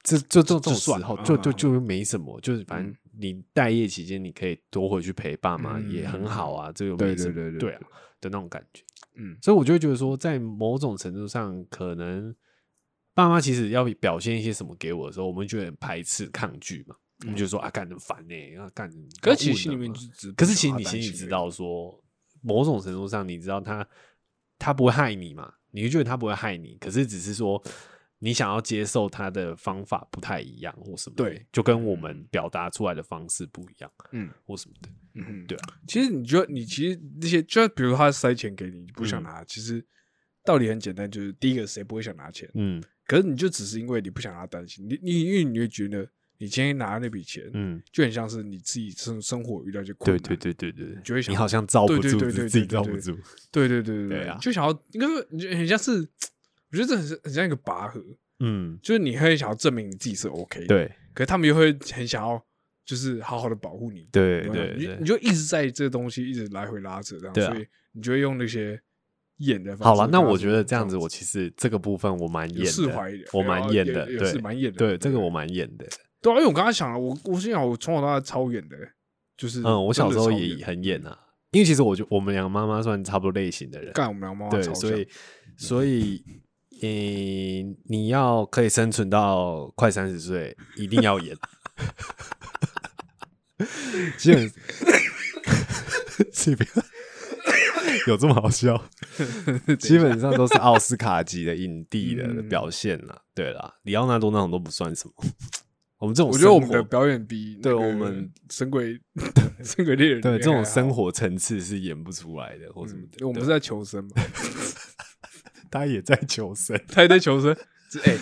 [0.04, 7.82] 这这这这种时候就就嗯就没什么，就是反正你待业期间你可以多回去陪爸妈嗯也很好啊，这个对没什么对对对对啊
[8.21, 8.84] 的那种感觉。
[9.15, 12.36] 嗯所以我就会觉得说，在某种程度上，可能
[13.13, 16.95] 爸妈其实要表现一些什么给我的时候，我们就很排斥、抗拒嘛。
[17.23, 18.88] 我们就说啊，干很烦呢，啊干。
[18.91, 21.99] 嗯可是其实心里面就是只可是其实你心里知道说，
[22.41, 23.88] 某种程度上你知道他
[24.60, 27.60] 他不会害你嘛，你就觉得他不会害你，可是只是说
[28.19, 34.30] 你想要接受他的方法不太一样或什么的，对就跟我们表达出来的方式不一样嗯。
[34.45, 35.80] 或什么的，嗯哼，对啊。
[35.88, 39.23] 其实你觉得你其实那些，就比如他塞钱给你，你不想嗯。
[39.23, 39.86] 拿，其实
[40.43, 42.49] 道理很简单，就是第一个谁不会想拿钱？
[42.56, 42.82] 嗯。
[43.06, 53.17] 可是你就只是因为你不想让他担心，你你因为你会觉得你今天拿那笔钱，嗯，就很像是你自己生生活遇到一些困难，对对对对对，就会想你好像遭不住，自己对对对罩不住，
[53.51, 54.38] 对对对对对啊。
[54.41, 56.06] 就想要，因为你就很像是，
[56.71, 58.03] 我觉得这很像很像一个拔河，
[58.39, 62.43] 嗯，就是你会想要证明你自己是 OK，的，对可是他们又会很想要，
[62.86, 65.06] 就是好好的保护你，对对对你你。
[65.06, 68.80] 就一直在这个东西一直来回拉扯这样，对啊所以你就会用那些
[69.38, 75.86] 演的好了，那我觉得说这样子，我其实这个部分我蛮演的我蛮演的，对，是蛮演的，对，这个我蛮演的。
[76.21, 78.75] 对啊，因为我刚才想了，我我心想我从小到大超演的，
[79.38, 81.17] 就是嗯，我小时候也很演啊，
[81.51, 85.08] 因为其实我就我们两个妈妈算差不多类型的人，干我们两个妈妈对，所以
[85.56, 86.23] 所以，
[86.82, 86.88] 呃，
[87.86, 91.36] 你要可以生存到快三十岁，一定要演。
[94.18, 94.52] 基本
[96.32, 96.70] 这边
[98.08, 98.82] 有这么好笑？
[99.80, 103.22] 基本上都是奥斯卡级的影帝的嗯表现啦。
[103.34, 105.13] 对啦，里奥纳多那种都不算什么。
[106.00, 109.00] 我们这种我觉得我们的表演比对那个我们神鬼
[109.63, 113.18] 神鬼猎人对这种生活活层次是演不出来的，或什么的。
[113.18, 114.10] 因为我们是在求生嘛，
[115.69, 116.80] 他也在求生。
[116.88, 117.56] 他也在求生。
[117.89, 118.17] 这哎，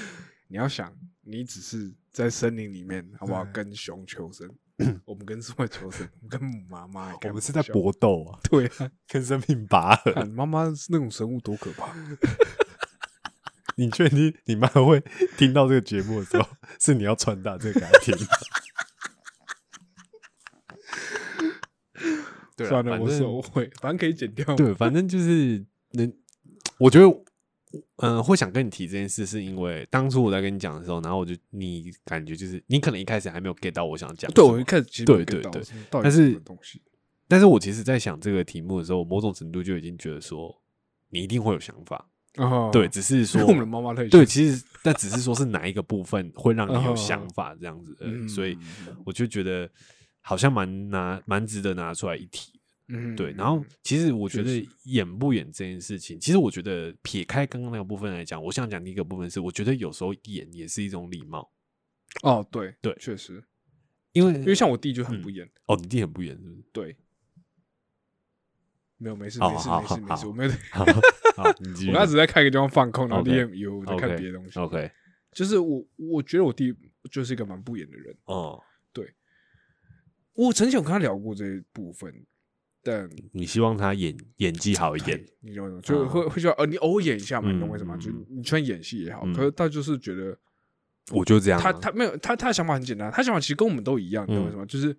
[0.48, 3.44] 你要想，你只是在森林里面，好不好？
[3.46, 4.50] 跟熊求生，
[5.06, 6.08] 我们跟什么求生？
[6.22, 10.14] 我们跟母妈妈，我们是在搏斗啊，对啊，跟生命拔河。
[10.26, 11.96] 妈妈是那种生物多可怕。
[13.78, 15.04] 你确定你妈会
[15.38, 16.48] 听到这个节目的时候，
[16.80, 18.16] 是你要传达这个给她听？
[22.56, 24.56] 对啊，算了，我反正手会，反正可以剪掉。
[24.56, 26.14] 对，反正就是能，
[26.78, 27.06] 我觉得，
[27.98, 36.82] 嗯、会想跟你提这件事，是因为当初我在跟你讲的时候，然后我就你感觉就是你可能一开始还没有 get 到我想讲什么，对我一开始其实对对对但是东西，
[37.28, 40.62] 但是我其实在想这个题目的时候，某种程度就已经觉得说，
[41.10, 48.58] 你一定会有想法，哦对，只是 说我们的妈妈太对，其实但只是说是哪一个部分会让你有哦想法这样子嗯所以
[49.06, 49.70] 我就觉得
[50.22, 52.55] 好像蛮拿蛮值得拿出来一提。
[52.88, 61.52] 嗯对，然后其实我觉得演不演这件事情，其实我觉得撇开刚刚那个部分来讲，我想讲第一个部分是，我觉得有时候演也是一种礼貌，
[62.22, 63.44] 哦，对对确实，
[64.14, 66.64] 因为因为像我弟就很嗯不演，哦，你弟很不演是不是？
[66.72, 66.96] 对，
[68.98, 70.52] 没有没事哦没事没事没事，我没有
[71.38, 74.60] 我刚才只是在开一个地方放空，然后为我在看别的东西。
[74.60, 74.92] OK，
[75.32, 76.74] 就是我我觉得我弟
[77.12, 78.62] 就是一个蛮不演的人，哦，
[78.94, 79.14] 对。
[80.34, 82.14] 我曾经有跟他聊过这一部分，
[82.88, 85.82] 但你希望他演演技好一点，你懂吗？
[85.82, 90.38] 就会会说呃，你偶尔演一下嘛，你懂为什么就你虽然演戏也好，嗯可是他就是觉得
[91.12, 94.64] 我就这样啊，他他没有他他的想法很简单，他想法其实跟我们都一样，你懂为什么？
[94.68, 94.96] 就是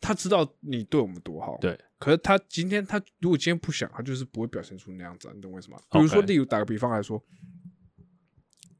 [0.00, 1.78] 他知道你对我们多好，对。
[1.98, 5.78] 可是他今天他如果今天不想，他就是不会表现出那样子啊，你懂为什么？
[5.90, 7.22] 比如说例如打个比方来说，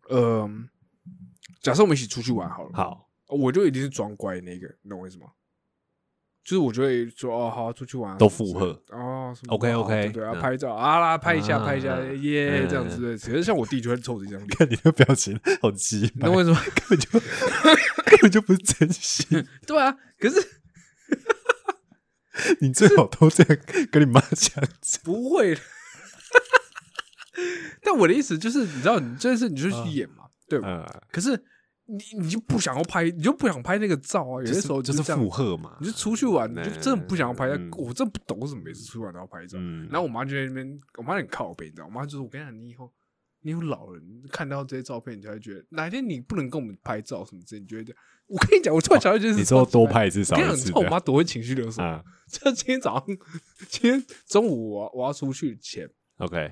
[0.09, 0.51] 呃，
[1.61, 5.27] 假设我们一起出去玩好了，好，我就一定是装乖的那个，你懂我意思吗？
[6.45, 13.13] 就是我就会说哦，好，出去玩啊都附和哦什么 OK，OK，哦对对啊，嗯拍照啊啦，拍一下，啊拍一下，嗯耶，嗯这样子的。
[13.19, 16.61] 可是像我弟就会臭着一张脸，看你的表情好鸡掰，你懂我意思吗？
[16.75, 17.11] 根本就
[18.05, 20.37] 根本就不是真心， 对啊，可是
[22.61, 23.59] 你最好都这样
[23.91, 24.63] 跟你妈讲。
[25.03, 25.57] 不会。
[27.83, 30.69] 但我的意思就是，你知道，你这次你就去演嘛，对吧？
[30.69, 31.43] 呃，可是
[31.87, 34.41] 你你就不想要拍，你就不想拍那个照啊。
[34.41, 37.47] 有些时候就是这样附，和嘛，你就出去玩，你就真的不想要拍。
[37.77, 39.59] 我真的不懂为什么每次出去玩都要拍照。
[39.61, 41.95] 嗯，然后我妈就在那边，我妈很靠背，你知道吗？
[41.97, 42.91] 我妈就说：“我跟你讲，你以后
[43.41, 47.95] 你有老了，你看到这些照片，你就会觉得哪天你不能跟我们拍照什么之类，你觉得？
[48.27, 51.85] 我跟你讲，我突然想到一件事，你说多拍一次少一次你知道我妈多会情绪勒索。
[51.85, 53.17] 啊就今天早上，
[53.69, 56.51] 今天中午我我要出去前，，OK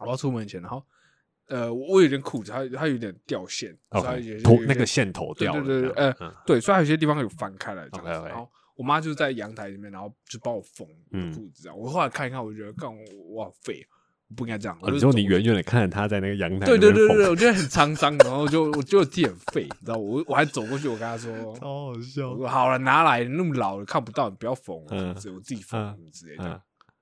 [0.00, 0.84] 我要出门前，然后
[1.48, 8.28] 呃，我有一件裤子，它它有点掉线，所以它有些那个线头掉了，对对对呃对，所以它有些地方有翻开来这样子。
[8.28, 11.78] 然后我妈就在阳台里面，然后就帮我缝嗯裤子这样。
[11.78, 13.84] 我后来看一看，我觉得干我我好废，
[14.28, 14.78] 我不应该这样。
[14.82, 24.76] 哦你说我就你远远的看着他在那个阳台，对对对对对，，我觉得很沧桑，然后就我就自己很废，你知道，我我还走过去，我跟他说， 超好笑我说好了，拿来，那么老了看不到，你不要缝，
[25.16, 26.44] 自己缝之类的。
[26.44, 26.60] 嗯，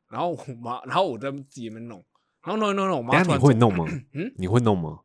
[0.09, 2.03] 然后我妈，然后我在自己那边弄，
[2.47, 3.85] 然后弄一弄弄，我妈突然走你会弄吗？
[4.15, 5.01] 嗯，你会弄吗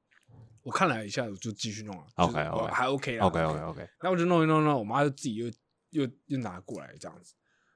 [0.63, 2.03] 我看了一下，我就继续弄了。
[2.15, 5.47] OK，OK 还 OK 啦？OK OK OK，然后我就弄一弄弄，我妈就自己又
[5.89, 7.33] 又又拿过来这样子，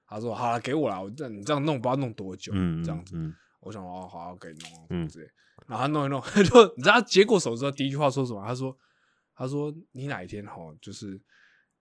[0.07, 3.15] 她说好了，给我了，我这你这样弄不知道弄多久，嗯，这样子。
[3.17, 5.27] 嗯，我想哦，好给你弄嗯之类。
[5.67, 8.45] 然后她弄一弄，他就你知道他接过手之后第一句话说什么？
[8.45, 8.77] 她说
[9.35, 11.19] 他说你哪一天哈，就是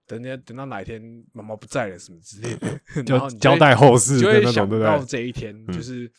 [0.06, 1.02] 等等等到哪一天
[1.34, 4.80] 妈妈不在了什么之类的， 然后就交代后事的那种，就会想对？
[4.80, 6.10] 到这一天，嗯就是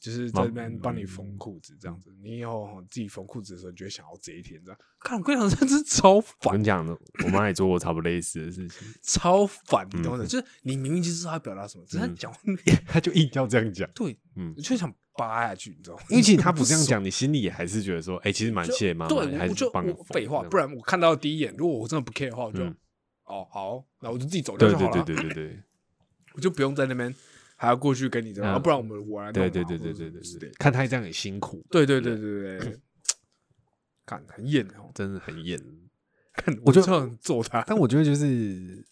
[0.00, 2.10] 就是在那边嗯帮你缝裤子这样子。
[2.22, 4.80] 你以后自己缝裤子的时候，你就会想要这一天这样。
[4.98, 10.24] 看我跟你讲，真是超我烦跟你，讲，我妈也做过差不多类似的事情， 超烦，你懂嗯吗？
[10.26, 12.32] 就是你明明就知道他表达什么，只是讲
[12.88, 16.02] 她就硬要这样讲，对，嗯你，就想扒下去，你知道吗？
[16.08, 22.76] 因为其实她不这样 爽讲，你心里也还是觉得说，哎，其实蛮就谢妈妈对，的，还我就是帮废话，缝不然我看到第一眼，如果我真的不 care 的话，我就、嗯
[23.24, 25.58] 哦好，那我就自己走掉对对就好了，对对对对
[26.34, 27.14] 我就不用在那边
[27.60, 32.80] 还要过去跟你这样，嗯啊不然我们我来弄嘛对对对对对对看他这样很辛苦，对对对对对，
[34.06, 35.60] 看很厌哦，真的很厌。
[36.32, 38.82] 看我就想揍他，但我觉得就是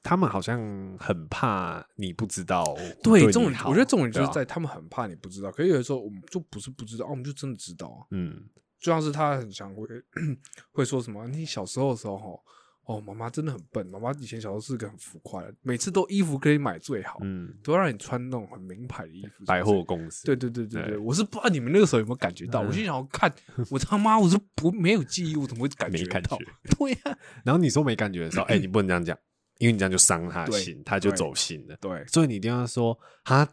[0.00, 2.62] 他们好像很怕你不知道
[3.02, 8.44] 对你这种我觉得重点就是在他们很怕你不知道，可是有的时候我们就不是不知道，啊我们就真的知道啊，嗯
[8.78, 9.84] 就像是他很想会
[10.70, 12.40] 会说什么，你小时候的时候吼。
[12.86, 13.86] 哦，妈妈真的很笨。
[13.86, 23.32] 妈妈以前小时候是个很浮夸的，每次都衣服可以买最好，嗯，都要让你穿那种很名牌的衣服，百货公司对对对对对，对我是不知道你们那个时候有没有感觉到，嗯我心想要看，
[23.70, 26.36] 我他妈我是不没有记忆，我怎么会感觉到没感觉？
[26.78, 29.18] 对呀、 然后你说没感觉的时候，哎，你不能这样讲，
[29.58, 31.76] 因为你这样就伤他的心，他就走心了。
[31.80, 33.48] 对，所以你一定要说他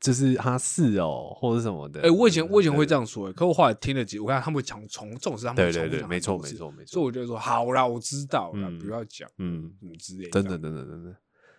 [0.00, 2.02] 就是他是哦，或者什么的。
[2.02, 2.96] 哎、我以前我以前会这样。
[3.00, 6.92] 样说、可我后来听了几，我看他们会讲从这种事，他们会对对对，没错没错没错。
[6.94, 11.10] 所以我就说好啦，我知道了，嗯不要讲嗯，之类的，真的这样真的真的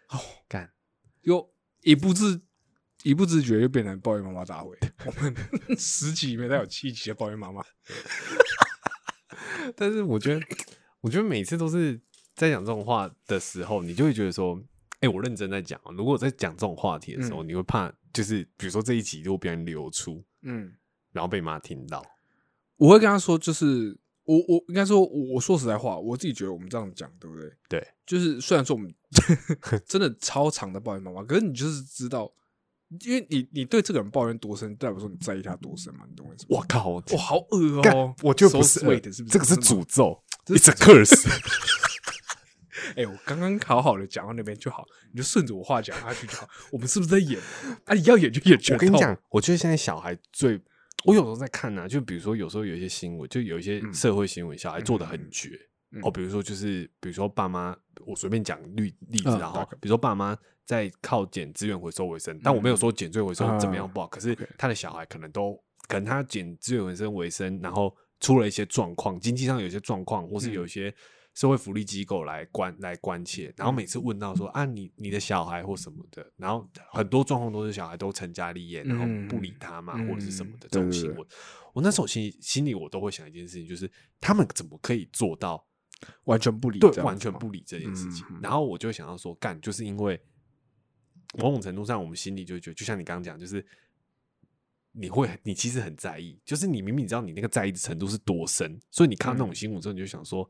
[0.10, 0.68] 哦，干
[1.22, 1.48] 又
[1.82, 2.42] 一不自
[3.04, 4.76] 一不自觉就变成抱怨妈妈大会。
[5.06, 5.36] 我们
[5.78, 7.64] 十集里面再有七集的抱怨妈妈，
[9.78, 10.42] 但是我觉得，
[11.02, 12.02] 我觉得每次都是
[12.36, 14.60] 在讲这种话的时候，你就会觉得说，
[15.00, 15.94] 哎、我认真在讲哦。
[15.94, 20.74] 如果我在讲这种话题的时候，你会怕，就是比如说这一集如果别人流出，嗯，
[21.12, 22.04] 然后被妈听到，
[22.78, 27.52] 我会跟他说，就是我我应该说，我我说实在话，我自己觉得我们这样讲对不对？
[27.70, 28.94] 对，就是虽然说我们
[29.86, 32.32] 真的超长的抱怨妈妈，可是你就是知道，
[33.02, 36.58] 因为你你对这个人抱怨多深，代表说你在意他多深嘛，你懂我意思吗？
[36.58, 38.16] 我靠，我，好恶干哦！
[38.24, 39.34] 我就不 So 是 sweet，是不是？
[39.34, 41.78] 这个是诅咒这，It's 是 a curse。
[42.96, 46.48] 哎、我刚刚好好的讲到那边就好，你就顺着我话讲下去就好。
[46.72, 47.40] 我们是不是在演？
[47.86, 50.60] 啊，你要演就演我跟你讲，我觉得现在小孩最，
[51.06, 55.50] 我有时候在看呢、就比如说有时候有一些新闻，就有一些嗯社会新闻，小孩做的很绝。
[55.92, 57.74] 嗯哦，比如说就是，比如说爸妈，
[58.06, 70.94] 我随便讲例例子嗯然后比如说爸妈在靠捡资源回收为生，但我没有说捡资源回收怎么样不好，可是他的小孩可能都可能他捡资源回收为生，然后出了一些状况，经济上有些状况，或是嗯有一些
[71.38, 81.24] 社会福利机构来关来关切，然后每次问到说啊，你你的小孩或什么的，然后很多状况都是小孩都成家立业，然后不理他嘛，嗯或者是什么的这种新闻，
[81.74, 83.88] 我那时候心心里我都会想一件事情，就是
[84.20, 85.64] 他们怎么可以做到？
[86.24, 88.26] 完全不理，对完全不理这件事情。
[88.42, 90.20] 然后我就想要说，干，就是因为
[91.38, 93.64] 某种程度上，我们心里就会觉得，就像你刚刚讲，就是
[94.92, 100.48] 你会，你其实很在意，就是你明明知道你那个在意的程度是多深，所以你看到那种新闻之后，你就想说，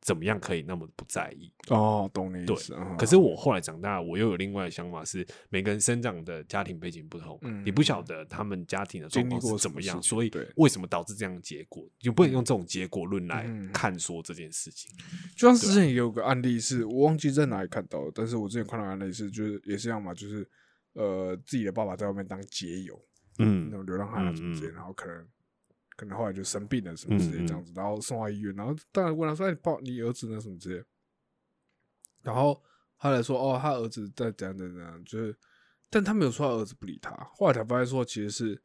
[0.00, 1.52] 怎么样可以那么不在意？
[1.68, 2.74] 哦，懂你意思。
[2.74, 14.90] 嗯可是我后来长大，我又有另外的想法是，每个人生长的家庭背景不同，嗯你不晓得他们家庭的状况怎么样，所以对为什么导致这样的结果，就不能用这种结果论来嗯看说这件事情。
[15.36, 20.48] 就像之前也有个案例是，我忘记在哪里看到，但是我之前看到案例是，就是也是这样嘛，就是
[20.94, 22.98] 呃自己的爸爸在外面当街友，
[23.36, 25.26] 那嗯种流浪汉啊什么之类的，然后可能
[26.00, 30.40] 可能后来就生病了什么之类这样子，然后送到医院，然后当然问他说：“哎，你爸你儿子呢？
[30.40, 30.82] 什么之类。”
[32.24, 32.58] 然后
[32.98, 35.36] 他来说：“哦，他儿子在怎样怎样就是，
[35.90, 37.10] 但他没有说他儿子不理他。
[37.34, 38.62] 后来才发现说，其实是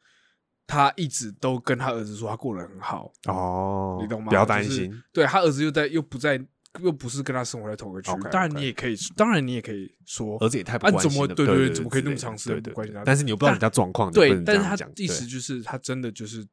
[0.65, 4.29] 他一直都跟他儿子说他过得很好，哦你懂吗？
[4.29, 5.03] 不要担就是心。
[5.11, 6.41] 对他儿子又在又不在，
[6.79, 16.45] 又不是跟他生活在同一个区当然你也可以，当然你也可以说儿子也太不关心了，么对对对对，怎么可以那么长时间不关心他但是你又不知道人家状况，对，但是他意思就是他真的就是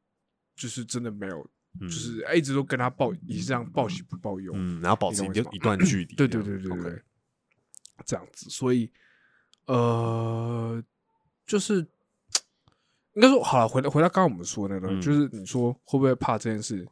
[0.54, 1.50] 就是真的没有，
[1.80, 4.52] 嗯就是哎一直都跟他报，也是这样报喜不报忧。
[4.54, 7.02] 嗯，然后保持一一段距离对对对对
[8.04, 8.90] 这样子，所以
[9.66, 10.82] 呃，
[11.46, 11.78] 就是
[13.14, 16.86] 应该说好了，回到回到刚刚我们说的那个，嗯就是你说会不会怕这件事？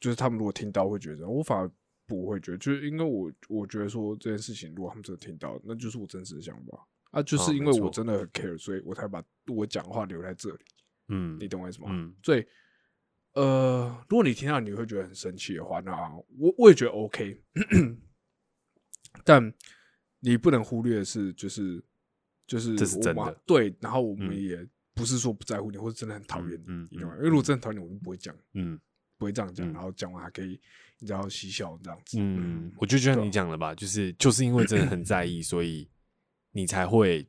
[0.00, 1.70] 就是他们如果听到会觉得，我反而
[2.06, 10.64] 不会觉得，就是因为我我觉得说这件事情，如果他们真的听到，那就是我真实的想法啊，就是因为我真的很 care，所以我才把我讲话留在这里，
[11.08, 11.88] 嗯你懂我意思吗？
[11.90, 12.44] 嗯所以，
[13.34, 15.92] 呃，如果你听到你会觉得很生气的话，那
[16.38, 17.40] 我我也觉得 OK，
[19.24, 19.52] 但
[20.20, 21.82] 你不能忽略的是，就是
[22.46, 24.42] 就是这是我嘛真的对，然后我们嗯。
[24.42, 27.14] 也不是说不在乎你，或者真的很讨厌你，嗯嗯你懂吗？
[27.14, 28.78] 嗯因为如果真的讨厌你，我就不会讲，嗯。
[29.16, 29.72] 不会这样讲，嗯。
[29.72, 30.60] 然后讲完还可以，
[30.98, 35.88] 你知道嬉笑这样子，嗯，我觉得就像对啊你讲了吧，就是就是因为真的很在意， 所以
[36.50, 37.26] 你才会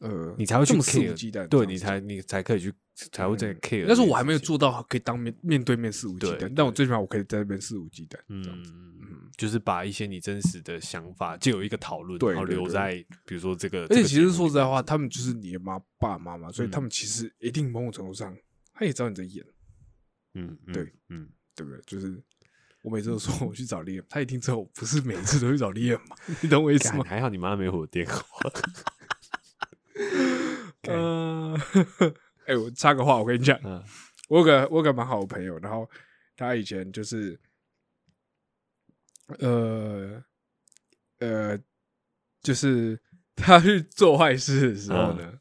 [0.00, 2.70] 呃，你才会去这么肆无 care，忌惮，对你才你才可以去
[3.12, 3.84] 才会在 care。
[3.86, 8.72] 但是我还没有做到可以当面面对面肆无忌对惮，但我最起码我可以在那边肆无忌惮，嗯这样子。
[8.72, 12.94] 嗯，就是把一些你真实的想法，就有一个讨论，然后留在
[13.24, 18.36] 比如说这个，而且其实说实在话，他们就是你的妈爸妈嘛，所以嗯他们其实一定某种程度上，
[18.74, 19.44] 他也知道你在演，
[20.34, 21.80] 嗯，嗯对，嗯，对不对？
[21.86, 22.20] 就是
[22.82, 27.02] 我每次都说我去找 Liam，他一定知道我不是每一次都去找 Liam 嘛，你懂我意思吗？
[27.04, 28.50] 干还好你妈没有我电话，
[30.82, 31.58] 干嗯，
[32.48, 33.82] 哎，我插个话，我跟你讲，嗯
[34.28, 35.88] 我有个我有个蛮好的朋友，然后
[36.36, 37.38] 他以前就是，
[39.38, 40.22] 呃
[41.20, 41.58] 呃，
[42.42, 43.00] 就是
[43.36, 45.38] 他去做坏事的时候呢，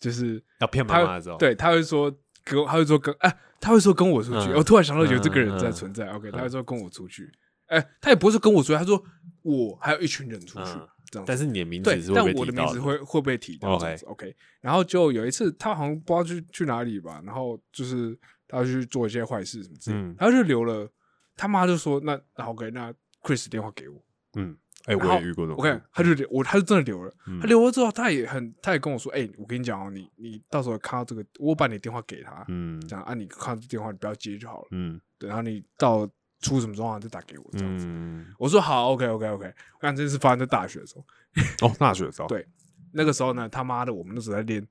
[0.00, 2.10] 就是要骗妈他妈的时候，对，他会说
[2.44, 4.50] 跟他会说跟哎、他会说跟我出去。
[4.50, 6.08] 嗯我突然想到有这个人在存在。
[6.12, 7.30] OK，他会说跟我出去。
[7.66, 9.02] 哎、他也不是说跟我出去，他说
[9.42, 11.28] 我还有一群人出去、嗯这样子。
[11.28, 14.06] 但是你的名字对，是会被但我的名字会会被提到 OK 这样子。
[14.06, 20.90] OK，然后就有一次他好像不知道去去哪里吧，然后就是他去做一些坏事什么之类的，嗯他就留了
[21.36, 22.92] 他妈就说那那 OK，那
[23.22, 24.02] Chris 电话给我。
[24.34, 27.12] 嗯，哎，然后我也遇过这种 OK，他就留我，他就真的留了。
[27.26, 34.68] 嗯他留了之后，他也很，他也跟我说：“哎、我跟你讲哦，你你到时候看到这个，我把你电话给他，嗯这样啊，你看到这电话你不要接就好了。
[34.72, 36.08] 嗯对，然后你到
[36.40, 37.86] 出什么状况就打给我这样子。
[37.88, 39.46] 嗯，我说好，OK OK OK。
[39.46, 42.46] 我看这件事发生在大学的时候，哦，大学的时候， 对
[42.92, 44.66] 那个时候呢，他妈的，我们那时候在练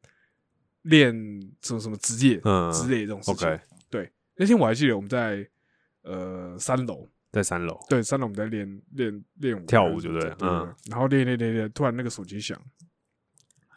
[0.83, 1.13] 练
[1.61, 2.71] 什么什么职业嗯。
[2.71, 3.47] 之类的这种事情。
[3.47, 3.59] ，OK，
[3.89, 5.47] 对，那天我还记得我们在
[6.03, 10.73] 呃三楼，在三楼，对，三楼我们在练练练舞跳舞对不对嗯。
[10.89, 12.59] 然后练练练练，突然那个手机响，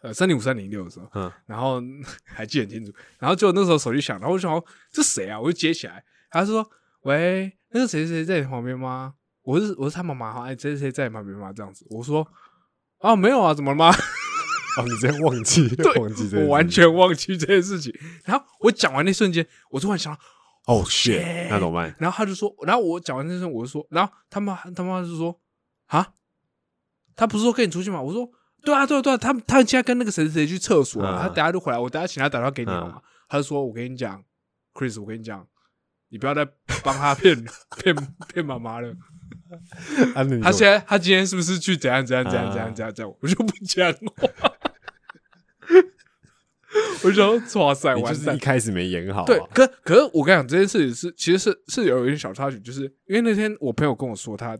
[0.02, 1.30] 呃，三零五三零六的时候，嗯。
[1.46, 1.82] 然后
[2.24, 5.40] 还记得很清楚，然后就那时候手机响，然后我就想说这谁啊？
[5.40, 6.70] 我就接起来，他就说
[7.02, 11.52] ：“喂，那个谁谁谁在你旁边吗？”我是我是他妈妈哈，哎，谁谁谁在你旁边吗？
[11.52, 12.26] 这样子，我说
[13.00, 13.90] ：“啊，没有啊，怎么了吗？”
[14.78, 17.92] 哦，你真忘记对忘记这，我完全忘记这件事情。
[18.24, 20.20] 然后我讲完那瞬间，我突然想到，
[20.66, 21.92] 哦 shit，那怎么办？
[21.98, 25.40] 然后他就说，然后我讲完那声，我就说，然后他妈他妈就说，
[25.86, 26.12] 啊，
[27.16, 28.00] 他不是说跟你出去吗？
[28.00, 28.30] 我说，
[28.62, 33.02] 对啊，对啊，对啊，他他现在跟那个谁谁谁去厕所啊，嗯他等下就回来，我等下请他打电话给你好嗯吗？
[33.28, 34.22] 他就说，我跟你讲
[34.74, 35.44] ，Chris，我跟你讲，
[36.10, 36.44] 你不要再
[36.84, 37.34] 帮他骗
[37.82, 37.96] 骗
[38.32, 38.94] 骗妈妈了。
[40.42, 43.14] 他现在他今天是不是去怎样怎样怎样怎样啊怎样怎样？
[43.20, 44.28] 我就不讲话。
[47.02, 48.38] 我就说，哇塞，完蛋你就是一！
[48.38, 54.56] 开始没演好啊，对，可可是我跟你讲，这件事情是其实是是有一点小插曲，就是因为那天我朋友跟我说，他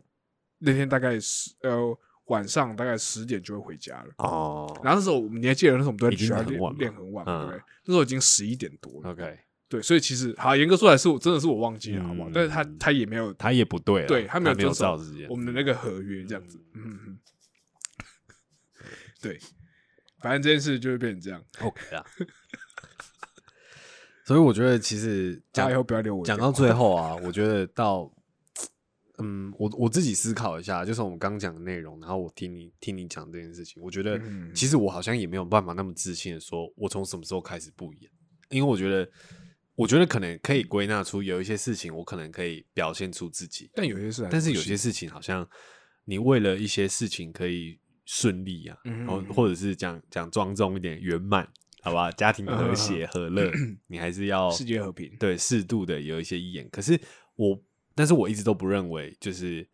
[0.59, 1.97] 那天大概十呃
[2.27, 4.09] 晚上大概十点就会回家了。
[4.19, 7.63] 哦然后那时候我们你还记得那时候我们都在学校练很晚嘛练很晚，对不对嗯？
[7.85, 9.11] 那时候已经十一点多了。
[9.11, 9.39] ，OK，
[9.71, 12.33] 对，所以其实好严格说来是我真的是我忘记了，好不好嗯？
[12.35, 16.61] 但是他他也没有他也不对了，对他没有没有遵守照时间我们的那个合约这样子。
[16.75, 17.19] 嗯
[19.23, 19.39] 对，
[20.19, 21.41] 反正这件事就会变成这样。
[21.61, 22.05] OK 啦。
[24.25, 28.13] 所以我觉得其实 讲以后不要留我讲到最后啊，我觉得到
[29.19, 38.13] 嗯，我我自己思考一下，就是我们刚讲的内容，然后我听你听你讲这件事情，我觉得嗯其实我好像也没有办法那么自信的说，我从什么时候开始不一样，
[38.49, 39.07] 因为我觉得，
[39.81, 45.49] 我觉得可能可以归纳出有一些事情，我可能可以表现出自己，但有些事但是有些事情好像
[46.05, 51.49] 你为了一些事情可以顺利啊，嗯然后或者是讲讲庄重一点圆满，
[51.81, 53.51] 好吧，家庭和谐和乐，
[53.87, 56.69] 你还是要世界和平对适度的有一些意言。
[56.71, 57.01] 可是
[57.37, 57.59] 我，
[57.95, 59.67] 但是我一直都不认为就是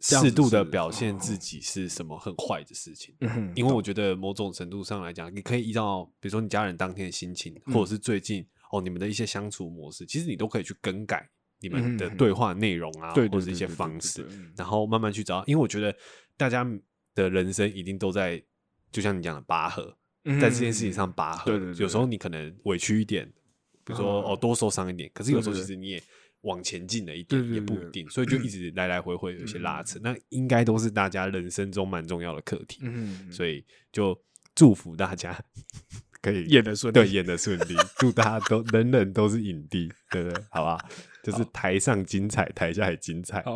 [0.00, 3.14] 适度的表现自己是什么很坏的事情。
[3.20, 11.28] 嗯因为我觉得某种程度上来讲，你可以依照比如说你家人当天的心情，嗯或者是最近哦你们的一些相处模式，其实你都可以去更改
[11.60, 15.44] 你们的对话内容啊，或者一些方式然后慢慢去找。
[15.46, 15.94] 因为我觉得
[16.36, 16.64] 大家
[17.14, 18.42] 的人生一定都在，
[18.92, 21.50] 就像你讲的拔河，嗯在这件事情上拔河。
[21.50, 23.26] 对对对有时候你可能委屈一点，
[23.84, 24.32] 比如说啊。
[24.32, 26.02] 哦多受伤一点，可是有时候其实你也
[26.42, 29.98] 往前进了一点，也不一定，所以就一直来来回回有一些拉嗯扯。
[30.00, 34.16] 那应该都是大家人生中蛮重要的课题，嗯，所以就
[34.54, 35.36] 祝福大家
[36.20, 40.44] 可以演的顺利对演的顺利，祝大家都人人都是影帝，对不对？
[40.50, 40.78] 好吧，
[41.22, 43.40] 就是台上精彩，台下也精彩。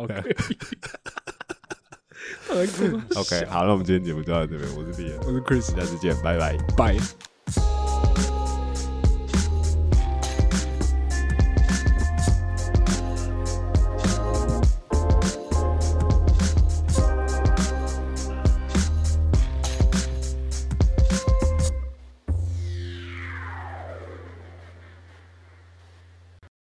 [2.49, 6.57] OK，好，那我们今天节目就到这边，我是李岩，我是 Chris，下次见，拜拜。
[6.77, 7.32] 拜。